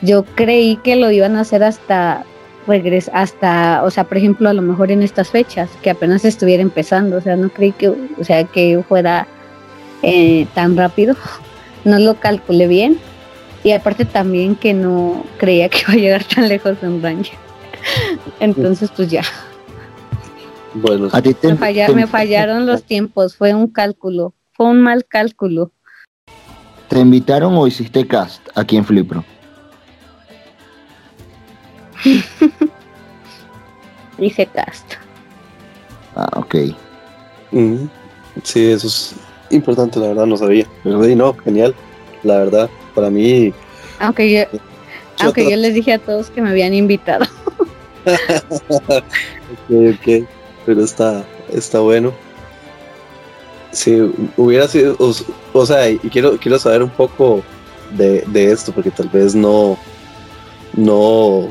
[0.00, 2.24] Yo creí que lo iban a hacer hasta
[2.66, 6.62] regres hasta, o sea, por ejemplo, a lo mejor en estas fechas, que apenas estuviera
[6.62, 9.26] empezando, o sea, no creí que, o sea, que fuera
[10.02, 11.14] eh, tan rápido,
[11.84, 12.98] no lo calculé bien,
[13.64, 17.34] y aparte también que no creía que iba a llegar tan lejos en Ranger.
[18.40, 19.22] Entonces, pues ya.
[20.74, 25.72] Bueno, me, me fallaron los tiempos, fue un cálculo, fue un mal cálculo.
[26.88, 29.24] ¿Te invitaron o hiciste cast aquí en Flipro?
[34.18, 34.94] Dice cast.
[36.14, 36.54] Ah, ok.
[38.42, 39.14] Sí, eso es
[39.50, 40.66] importante, la verdad, no sabía.
[40.82, 41.74] Pero no, genial.
[42.22, 43.52] La verdad, para mí.
[43.98, 44.60] Aunque yo,
[45.18, 47.24] aunque yo les dije a todos que me habían invitado.
[48.06, 50.28] ok, ok.
[50.66, 52.12] Pero está, está bueno.
[53.72, 57.42] Si hubiera sido, o, sea, y quiero, quiero saber un poco
[57.96, 59.78] de, de esto, porque tal vez no,
[60.74, 61.48] no,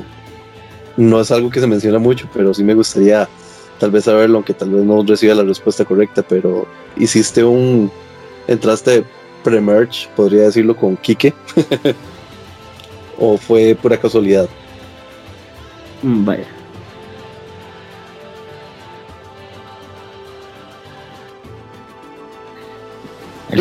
[0.98, 3.28] no es algo que se menciona mucho, pero sí me gustaría
[3.80, 7.92] tal vez saberlo, aunque tal vez no reciba la respuesta correcta, pero hiciste un,
[8.48, 9.04] entraste
[9.44, 11.34] pre-merge, podría decirlo, con Kike,
[13.20, 14.48] o fue pura casualidad.
[16.04, 16.61] Mm, vaya.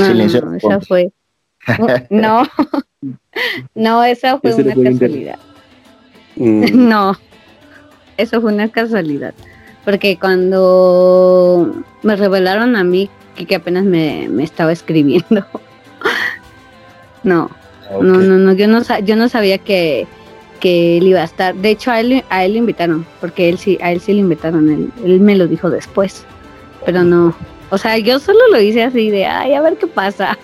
[0.00, 0.42] El silencio.
[0.42, 1.12] No, esa fue.
[2.10, 2.42] No,
[3.74, 5.38] no, esa fue una casualidad.
[6.36, 6.64] Mm.
[6.88, 7.16] No,
[8.16, 9.34] eso fue una casualidad.
[9.84, 13.08] Porque cuando me revelaron a mí
[13.46, 15.46] que, apenas me, estaba escribiendo.
[17.22, 17.50] no,
[17.90, 20.06] no, no, no, yo no, yo no sabía que,
[20.60, 21.54] que él iba a estar.
[21.54, 24.20] De hecho, a él, a él le invitaron, porque él sí, a él sí le
[24.20, 26.24] invitaron, él, me lo dijo después.
[26.84, 27.34] Pero no,
[27.70, 30.36] o sea, yo solo lo hice así de, ay, a ver qué pasa.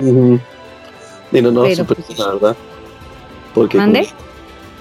[0.00, 2.56] Y no, no, pues, la verdad.
[3.54, 3.78] Porque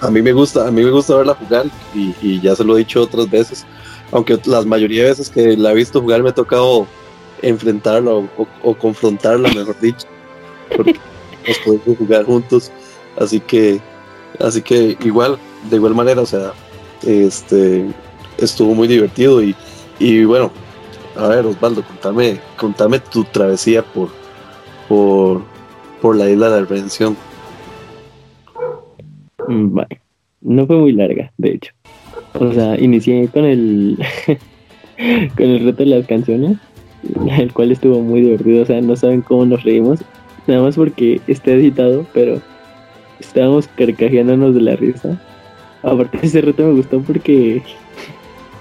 [0.02, 2.80] a mí me gusta, a mí me gusta verla jugar y, ya se lo he
[2.80, 3.66] dicho otras veces,
[4.12, 6.88] aunque la mayoría de veces que la he visto jugar me ha tocado
[7.42, 10.08] enfrentarla o, confrontarla, mejor dicho,
[10.76, 11.00] porque
[11.48, 12.72] nos podemos jugar juntos,
[13.20, 13.80] así que,
[14.40, 15.38] así que igual,
[15.70, 16.54] de igual manera, o sea,
[17.04, 17.86] este,
[18.38, 19.56] estuvo muy divertido y,
[20.00, 20.52] y bueno,
[21.16, 24.10] a ver Osvaldo, contame, contame tu travesía por,
[24.88, 25.42] por,
[26.02, 27.18] por la isla de la redención.
[29.48, 29.80] Mm,
[30.42, 31.72] no fue muy larga, de hecho.
[32.34, 33.98] O sea, inicié con el
[35.36, 36.58] con el reto de las canciones,
[37.38, 38.64] el cual estuvo muy divertido.
[38.64, 40.00] O sea, no saben cómo nos reímos,
[40.48, 42.42] nada más porque está editado, pero
[43.20, 45.22] estábamos carcajeándonos de la risa.
[45.84, 47.62] Aparte, ese reto me gustó porque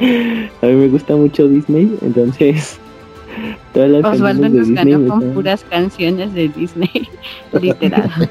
[0.01, 2.79] a mí me gusta mucho Disney, entonces
[3.75, 7.09] todas las Osvaldo nos ganó con puras canciones de Disney,
[7.61, 8.31] literal.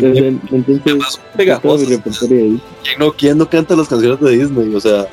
[0.00, 0.98] Entonces, ¿Quién
[2.98, 4.74] no, ¿Quién no canta las canciones de Disney?
[4.74, 5.06] O sea,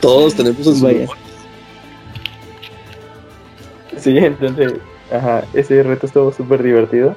[0.00, 0.86] todos tenemos en su
[3.98, 4.74] Sí, entonces,
[5.12, 7.16] ajá, ese reto estuvo súper divertido.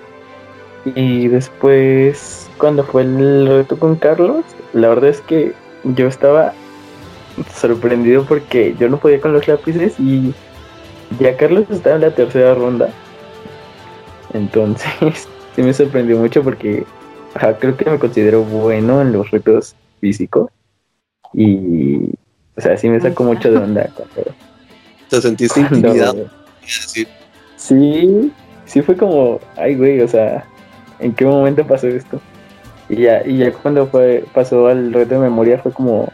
[0.96, 4.44] Y después, cuando fue el reto con Carlos,
[4.74, 6.54] la verdad es que yo estaba
[7.54, 10.34] sorprendido porque yo no podía con los lápices y
[11.20, 12.90] ya Carlos estaba en la tercera ronda.
[14.34, 16.86] Entonces, sí me sorprendió mucho porque
[17.60, 20.50] creo que me considero bueno en los retos físicos
[21.34, 22.10] y
[22.58, 23.90] o sea sí me sacó mucho de onda
[25.10, 26.30] te sentiste intimidado
[27.56, 28.32] sí
[28.66, 30.46] sí fue como ay güey o sea
[31.00, 32.20] en qué momento pasó esto
[32.90, 36.12] y ya y ya cuando fue pasó al reto de memoria fue como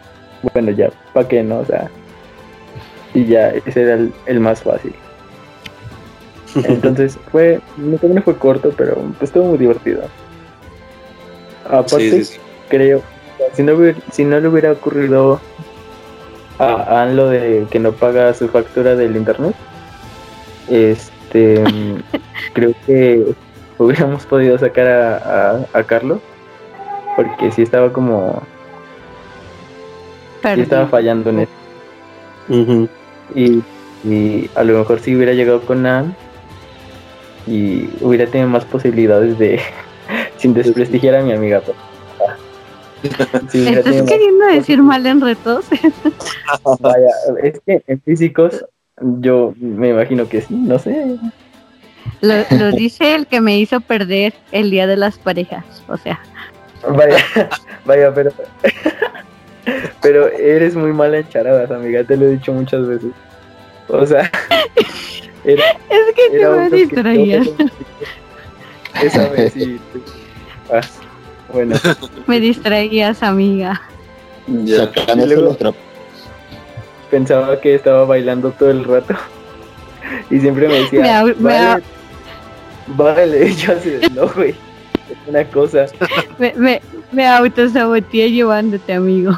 [0.54, 1.90] bueno ya para qué no o sea
[3.14, 4.94] y ya ese era el más fácil.
[6.66, 10.04] Entonces fue, no fue corto, pero pues, estuvo muy divertido.
[11.66, 12.24] Aparte,
[12.70, 13.02] creo,
[13.54, 13.76] si no,
[14.12, 15.40] si no le hubiera ocurrido
[16.60, 19.56] a, lo de que no paga su factura del internet,
[20.70, 21.64] este,
[22.54, 23.34] creo que
[23.78, 26.20] hubiéramos podido sacar a, a, Carlos,
[27.18, 28.44] porque sí estaba como,
[30.44, 32.88] sí estaba fallando en eso.
[33.36, 33.64] y,
[34.08, 36.16] y a lo mejor si hubiera llegado con Nan
[37.48, 39.60] y hubiera tenido más posibilidades de,
[40.38, 41.62] sin desprestigiar a mi amiga.
[43.04, 45.66] ¿Estás queriendo decir mal en retos?
[46.80, 47.12] Vaya,
[47.44, 48.66] es que en físicos
[49.00, 51.18] Yo me imagino que sí, no sé.
[52.22, 55.64] Lo, lo dice el que me hizo perder el día de las parejas.
[55.88, 56.20] O sea,
[56.88, 57.18] Vaya,
[57.86, 58.32] vaya, pero.
[60.02, 63.12] Pero eres muy mala en charadas, amiga, te lo he dicho muchas veces.
[63.90, 64.32] O sea,
[65.44, 67.48] era, es que te me distraías.
[69.04, 69.78] Esa vez sí.
[70.72, 70.80] Ah,
[71.52, 71.76] bueno,
[72.28, 73.82] Me distraías, amiga.
[74.48, 74.90] Ya.
[75.16, 75.82] Luego- los trapos.
[77.12, 79.16] pensaba que estaba bailando todo el rato.
[80.30, 81.84] Y siempre me Me decía, me vale,
[82.88, 84.56] vale, yo así, no, güey,
[85.10, 85.86] es una cosa.
[86.38, 86.82] Me, me,
[87.12, 89.32] me autosaboteé llevándote, amigo.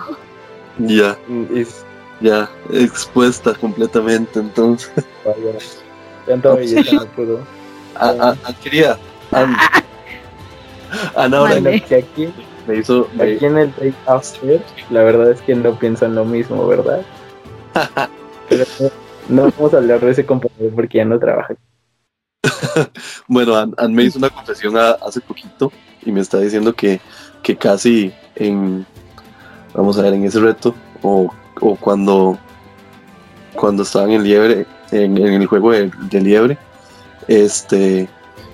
[0.80, 1.18] Ya,
[1.54, 1.84] Es,
[2.22, 4.92] ya, expuesta completamente, entonces.
[5.26, 5.58] vaya,
[6.26, 7.40] tanta belleza no puedo.
[7.96, 8.98] Ah, ah, ah, querida,
[9.32, 9.56] An,
[11.16, 11.62] Ana ahora Vale.
[11.62, 12.34] Bueno, que aquí,
[12.68, 16.16] me hizo, me- aquí en el Day After, la verdad es que no pienso en
[16.16, 17.02] lo mismo, ¿verdad?
[18.50, 18.90] Pero no,
[19.44, 21.56] no vamos a hablar de ese compañero porque ya no trabaja.
[23.28, 25.72] bueno, An, An me hizo una confesión a- hace poquito
[26.06, 27.00] y me está diciendo que,
[27.44, 28.86] que casi en,
[29.74, 32.38] vamos a ver, en ese reto o, o cuando,
[33.56, 36.58] cuando estaban en liebre, en, en el juego de, de liebre,
[37.28, 38.08] este,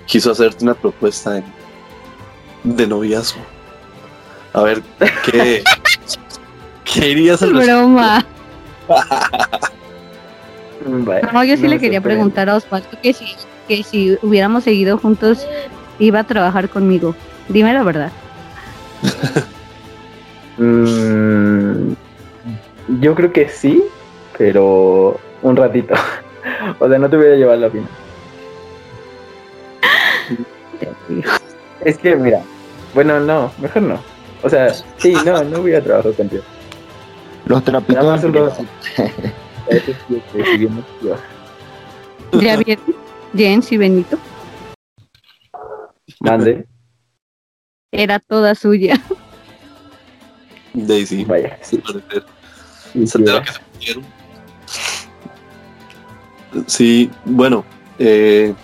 [0.06, 1.44] quiso hacerte una propuesta en-
[2.64, 3.40] de noviazgo.
[4.52, 4.82] A ver,
[5.30, 5.62] ¿qué,
[6.84, 7.52] qué dirías al?
[7.54, 8.26] Broma.
[11.32, 13.26] No, yo sí no le quería preguntar a Osvaldo que si,
[13.66, 15.46] que si hubiéramos seguido juntos,
[15.98, 17.14] iba a trabajar conmigo.
[17.48, 18.12] Dime la verdad.
[20.58, 21.92] Mm,
[23.00, 23.82] yo creo que sí,
[24.38, 25.94] pero un ratito.
[26.78, 27.88] O sea, no te voy a llevar a la final.
[31.84, 32.40] Es que, mira,
[32.94, 34.00] bueno, no, mejor no.
[34.42, 36.42] O sea, sí, no, no voy a trabajar contigo.
[37.46, 37.96] Los trapitos.
[38.02, 38.64] Nada más un de- rato.
[39.68, 42.40] Eso sí, que si bien yo.
[42.40, 42.84] ¿Ya vieron?
[43.34, 44.18] Jens y Benito.
[46.20, 46.66] Mande,
[47.92, 49.00] Era toda suya.
[50.74, 51.78] Daisy, vaya, sí.
[51.78, 52.24] parecer.
[52.92, 54.00] sí, que.
[56.66, 57.64] Sí, bueno,
[57.98, 58.54] eh,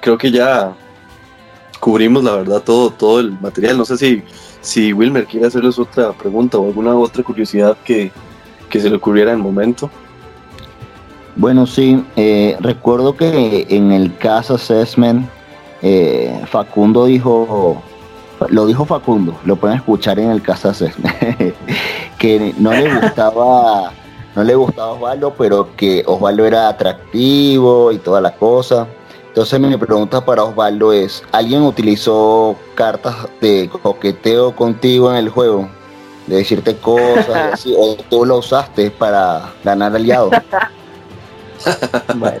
[0.00, 0.74] creo que ya
[1.78, 3.78] cubrimos la verdad todo, todo el material.
[3.78, 4.22] No sé si,
[4.60, 8.10] si Wilmer quiere hacerles otra pregunta o alguna otra curiosidad que,
[8.68, 9.90] que se le ocurriera en el momento.
[11.36, 15.28] Bueno, sí, eh, recuerdo que en el caso assessment
[15.82, 17.82] eh, Facundo dijo,
[18.48, 21.14] lo dijo Facundo, lo pueden escuchar en el caso assessment,
[22.18, 23.92] que no le gustaba,
[24.34, 28.86] no le gustaba Osvaldo, pero que Osvaldo era atractivo y toda la cosa.
[29.28, 35.68] Entonces mi pregunta para Osvaldo es, ¿alguien utilizó cartas de coqueteo contigo en el juego?
[36.26, 40.32] De decirte cosas o tú lo usaste para ganar aliados.
[42.14, 42.40] Vaya.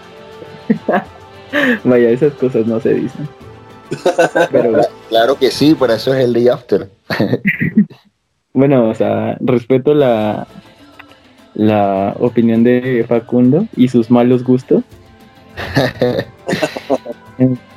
[1.84, 3.28] Vaya, esas cosas no se dicen.
[4.50, 6.88] Pero Claro que sí, por eso es el day after.
[8.52, 10.46] bueno, o sea, respeto la,
[11.54, 14.82] la opinión de Facundo y sus malos gustos,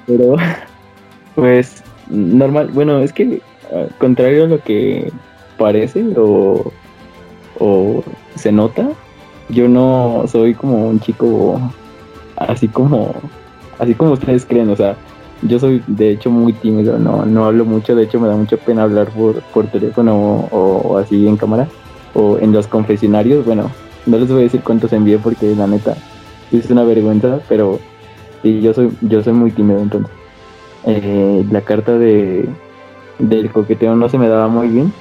[0.08, 0.36] pero
[1.36, 5.12] pues normal, bueno, es que ah, contrario a lo que
[5.58, 6.72] parece o,
[7.60, 8.04] o
[8.36, 8.90] se nota,
[9.50, 11.60] yo no soy como un chico
[12.36, 13.14] así como
[13.80, 14.96] así como ustedes creen, o sea,
[15.42, 18.58] yo soy de hecho muy tímido, no, no hablo mucho, de hecho me da mucha
[18.58, 21.68] pena hablar por, por teléfono o, o así en cámara
[22.14, 23.72] o en los confesionarios, bueno,
[24.06, 25.96] no les voy a decir cuántos envié porque la neta
[26.52, 27.80] es una vergüenza, pero
[28.42, 30.12] sí, yo soy, yo soy muy tímido entonces.
[30.86, 32.48] Eh, la carta de
[33.20, 34.94] del coqueteo no se me daba muy bien,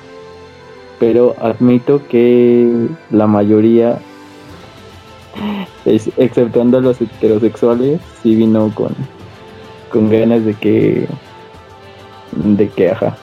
[0.99, 4.01] pero admito que la mayoría,
[5.85, 8.95] es- exceptuando a los heterosexuales, sí vino con,
[9.91, 11.07] con ganas de que,
[12.33, 13.16] de que, ajá.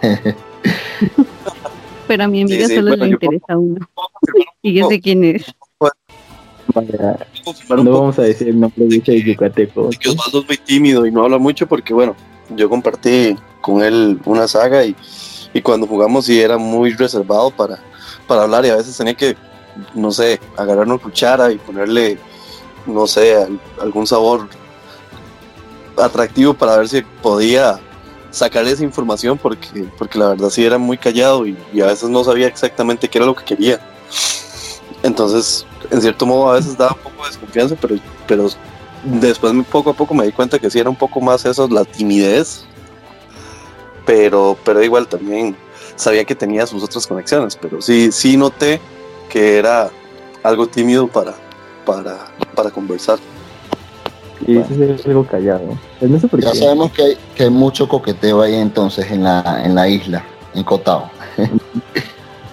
[2.06, 3.88] Pero a mi amiga Sí, sí, solo bueno, le yo- interesa uno.
[4.62, 5.54] Y yo sé quién es.
[6.74, 7.16] Vaya,
[7.70, 9.88] no vamos a decir el nombre de ese yucateco.
[9.88, 12.14] de que Osvaldo es muy tímido y no habla mucho porque, bueno,
[12.54, 14.94] yo compartí con él una saga y,
[15.54, 17.78] y cuando jugamos sí era muy reservado para,
[18.26, 19.34] para hablar y a veces tenía que,
[19.94, 22.18] no sé, agarrar una cuchara y ponerle,
[22.86, 24.48] no sé, al- algún sabor
[25.96, 27.80] atractivo para ver si podía
[28.30, 32.08] sacarle esa información porque, porque la verdad sí era muy callado y, y a veces
[32.08, 33.80] no sabía exactamente qué era lo que quería.
[35.02, 38.48] Entonces, en cierto modo, a veces daba un poco de desconfianza, pero, pero
[39.04, 41.84] después poco a poco me di cuenta que sí era un poco más eso, la
[41.84, 42.64] timidez.
[44.06, 45.56] Pero, pero igual también
[45.96, 48.80] sabía que tenía sus otras conexiones, pero sí, sí noté
[49.28, 49.90] que era
[50.42, 51.34] algo tímido para,
[51.84, 53.18] para, para conversar.
[54.46, 55.76] Y es algo callado.
[56.00, 59.62] No sé por Ya sabemos que hay, que hay mucho coqueteo ahí entonces en la,
[59.64, 60.24] en la isla,
[60.54, 61.10] en Cotao.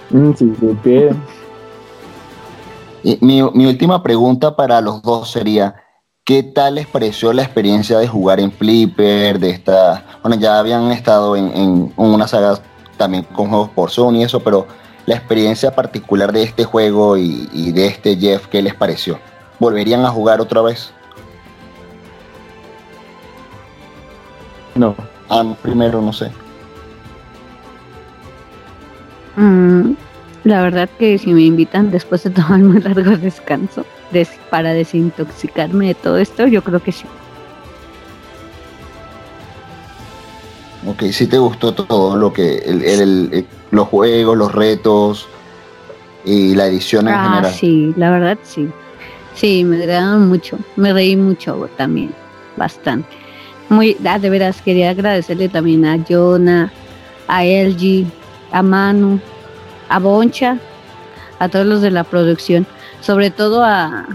[0.08, 1.20] Mm, si supieran.
[3.02, 5.74] Y mi, mi última pregunta para los dos sería,
[6.22, 10.92] ¿qué tal les pareció la experiencia de jugar en Flipper, de esta, bueno, ya habían
[10.92, 12.60] estado en, en una saga
[12.96, 14.68] también con juegos por Sony y eso, pero
[15.06, 19.18] la experiencia particular de este juego y, y de este Jeff, ¿qué les pareció?
[19.58, 20.90] ¿Volverían a jugar otra vez?
[24.74, 24.94] No.
[25.30, 26.30] Ah, primero, no sé.
[29.36, 29.92] Mm,
[30.44, 35.88] la verdad que si me invitan después de tomar un largo descanso des- para desintoxicarme
[35.88, 37.04] de todo esto, yo creo que sí.
[40.86, 43.00] Ok, sí te gustó todo lo que, el, el-
[43.32, 45.26] el- los juegos, los retos
[46.24, 47.52] y la edición en Ah, general.
[47.52, 48.68] sí, la verdad sí.
[49.34, 50.58] Sí, me agradaron mucho.
[50.76, 52.10] Me reí mucho también,
[52.56, 53.08] bastante.
[53.68, 56.72] Muy, ah, de veras, quería agradecerle también a Jonah,
[57.28, 58.06] a LG,
[58.52, 59.20] a Manu,
[59.88, 60.56] a Boncha,
[61.38, 62.66] a todos los de la producción.
[63.00, 64.06] Sobre todo a,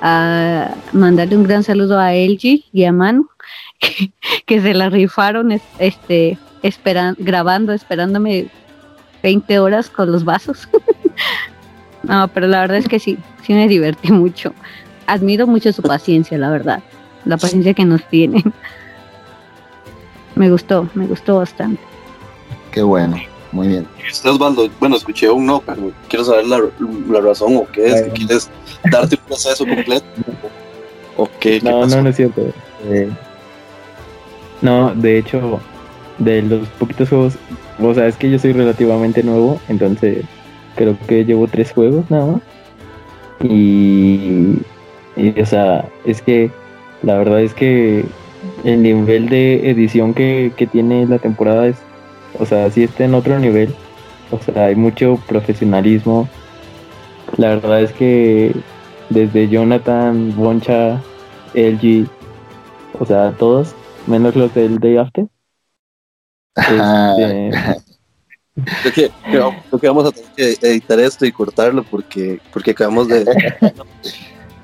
[0.00, 3.26] a mandarle un gran saludo a LG y a Manu,
[3.80, 4.12] que,
[4.46, 8.46] que se la rifaron es- este, esperan, grabando, esperándome
[9.22, 10.68] 20 horas con los vasos.
[12.04, 14.54] No, pero la verdad es que sí, sí me divertí mucho.
[15.06, 16.80] Admiro mucho su paciencia, la verdad.
[17.24, 18.54] La paciencia que nos tienen.
[20.34, 21.82] Me gustó, me gustó bastante.
[22.70, 23.16] Qué bueno,
[23.52, 23.86] muy bien.
[24.02, 24.70] ¿Y usted, Osvaldo?
[24.78, 26.60] Bueno, escuché un no, pero quiero saber la,
[27.10, 28.50] la razón o qué es, que quieres
[28.90, 30.06] darte un proceso completo.
[31.16, 32.42] ¿O qué, No, no, no es cierto.
[32.84, 33.10] Eh,
[34.62, 35.60] no, de hecho,
[36.18, 37.34] de los poquitos juegos,
[37.80, 40.24] o sea, es que yo soy relativamente nuevo, entonces
[40.76, 42.42] creo que llevo tres juegos nada más.
[43.42, 44.58] Y,
[45.16, 46.50] y, o sea, es que
[47.02, 48.04] la verdad es que
[48.64, 51.76] el nivel de edición que, que tiene la temporada es,
[52.38, 53.74] o sea, sí está en otro nivel.
[54.30, 56.28] O sea, hay mucho profesionalismo.
[57.36, 58.54] La verdad es que
[59.10, 61.00] desde Jonathan, Boncha,
[61.54, 62.06] LG,
[62.98, 63.74] o sea, todos,
[64.06, 65.26] menos los del Day After.
[66.58, 67.50] Este,
[68.82, 72.72] Creo que, vamos- creo que vamos a tener que editar esto y cortarlo porque, porque
[72.72, 73.24] acabamos de,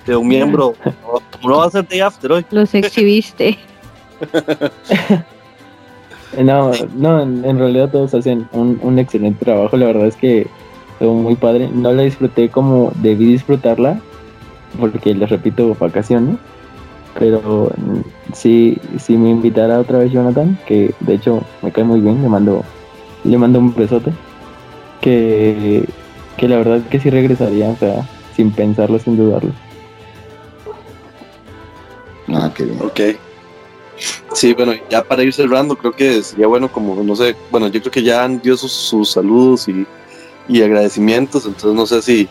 [0.07, 0.75] de un miembro.
[0.85, 2.45] No, no va a ser de after hoy.
[2.51, 3.57] Los exhibiste.
[6.43, 9.77] no, no, en, en realidad todos hacen un, un excelente trabajo.
[9.77, 10.47] La verdad es que
[10.95, 11.69] estuvo muy padre.
[11.73, 14.01] No la disfruté como debí disfrutarla,
[14.81, 16.37] porque les repito, vacaciones.
[17.19, 22.01] Pero mm, sí, si me invitara otra vez Jonathan, que de hecho me cae muy
[22.01, 22.65] bien, le mando,
[23.25, 24.13] le mando un besote.
[25.01, 25.87] Que,
[26.37, 29.53] que la verdad que sí regresaría, o sea, sin pensarlo, sin dudarlo.
[32.29, 32.81] ah, qué bien.
[32.83, 33.01] Ok.
[34.33, 37.81] Sí, bueno, ya para ir cerrando, creo que sería bueno como, no sé, bueno, yo
[37.81, 39.87] creo que ya han dio sus, sus saludos y,
[40.49, 42.29] y agradecimientos, entonces no sé si,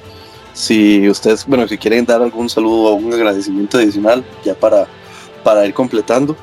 [0.53, 4.85] si ustedes, bueno, si quieren dar algún saludo o un agradecimiento adicional, ya para,
[5.43, 6.35] para ir completando.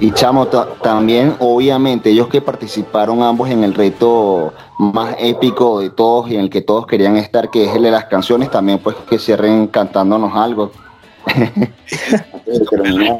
[0.00, 5.90] Y Chamo, ta- también, obviamente, ellos que participaron ambos en el reto más épico de
[5.90, 8.80] todos y en el que todos querían estar, que es el de las canciones, también
[8.80, 10.72] pues que cierren cantándonos algo.
[11.26, 13.16] Antes de terminar.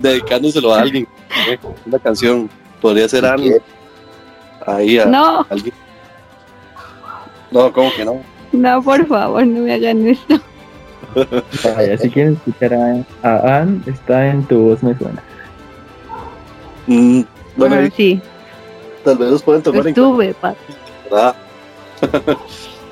[0.00, 1.06] Dedicándoselo a alguien,
[1.48, 1.56] ¿eh?
[1.86, 3.54] una canción, podría ser Annie,
[4.66, 5.72] ahí a No, alguien.
[7.52, 8.20] No, ¿cómo que no?
[8.52, 10.40] No, por favor, no me hagan esto.
[11.76, 15.22] Vaya, si quieren escuchar a, a Ann, está en tu voz me suena.
[16.86, 17.22] Mm,
[17.56, 18.20] bueno, Ah, sí,
[19.04, 20.54] tal vez los pueden tomar en estuve, pa.
[21.10, 21.34] ¿verdad?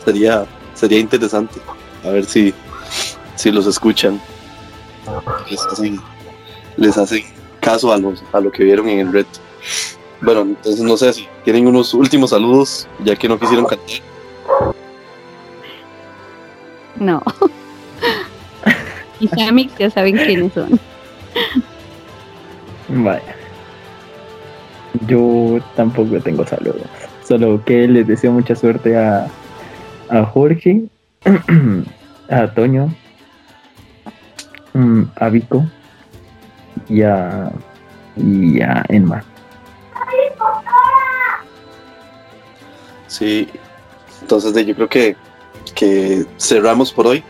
[0.04, 0.44] sería,
[0.74, 1.60] sería interesante.
[2.04, 2.52] A ver si,
[3.34, 4.20] si los escuchan.
[5.50, 6.00] Les hacen,
[6.76, 7.22] les hacen
[7.60, 9.38] caso a, los, a lo que vieron en el reto.
[10.20, 14.00] Bueno, entonces no sé si tienen unos últimos saludos, ya que no quisieron cantar.
[16.98, 17.22] No.
[19.20, 20.78] Mis amigos ya saben quiénes son.
[22.88, 23.34] Vaya.
[25.06, 26.82] Yo tampoco tengo saludos.
[27.26, 29.26] Solo que les deseo mucha suerte a,
[30.10, 30.84] a Jorge,
[32.30, 32.94] a Toño,
[34.74, 35.64] mm, a Vico
[36.88, 37.50] y a,
[38.16, 39.24] y a Enma.
[43.08, 43.48] Sí,
[44.20, 45.16] entonces de- yo creo que,
[45.74, 47.22] que cerramos por hoy.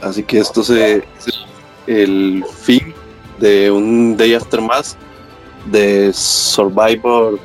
[0.00, 1.04] Así que esto se, es
[1.86, 2.94] el fin
[3.38, 4.96] de un Day After Más
[5.66, 7.38] de Survivor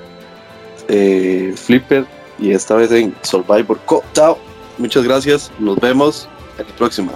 [0.88, 2.06] eh, Flipper
[2.40, 4.04] y esta vez en Survivor Co.
[4.14, 4.38] Chao,
[4.78, 6.28] muchas gracias, nos vemos
[6.58, 7.12] en la próxima.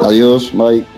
[0.00, 0.95] Adiós, bye.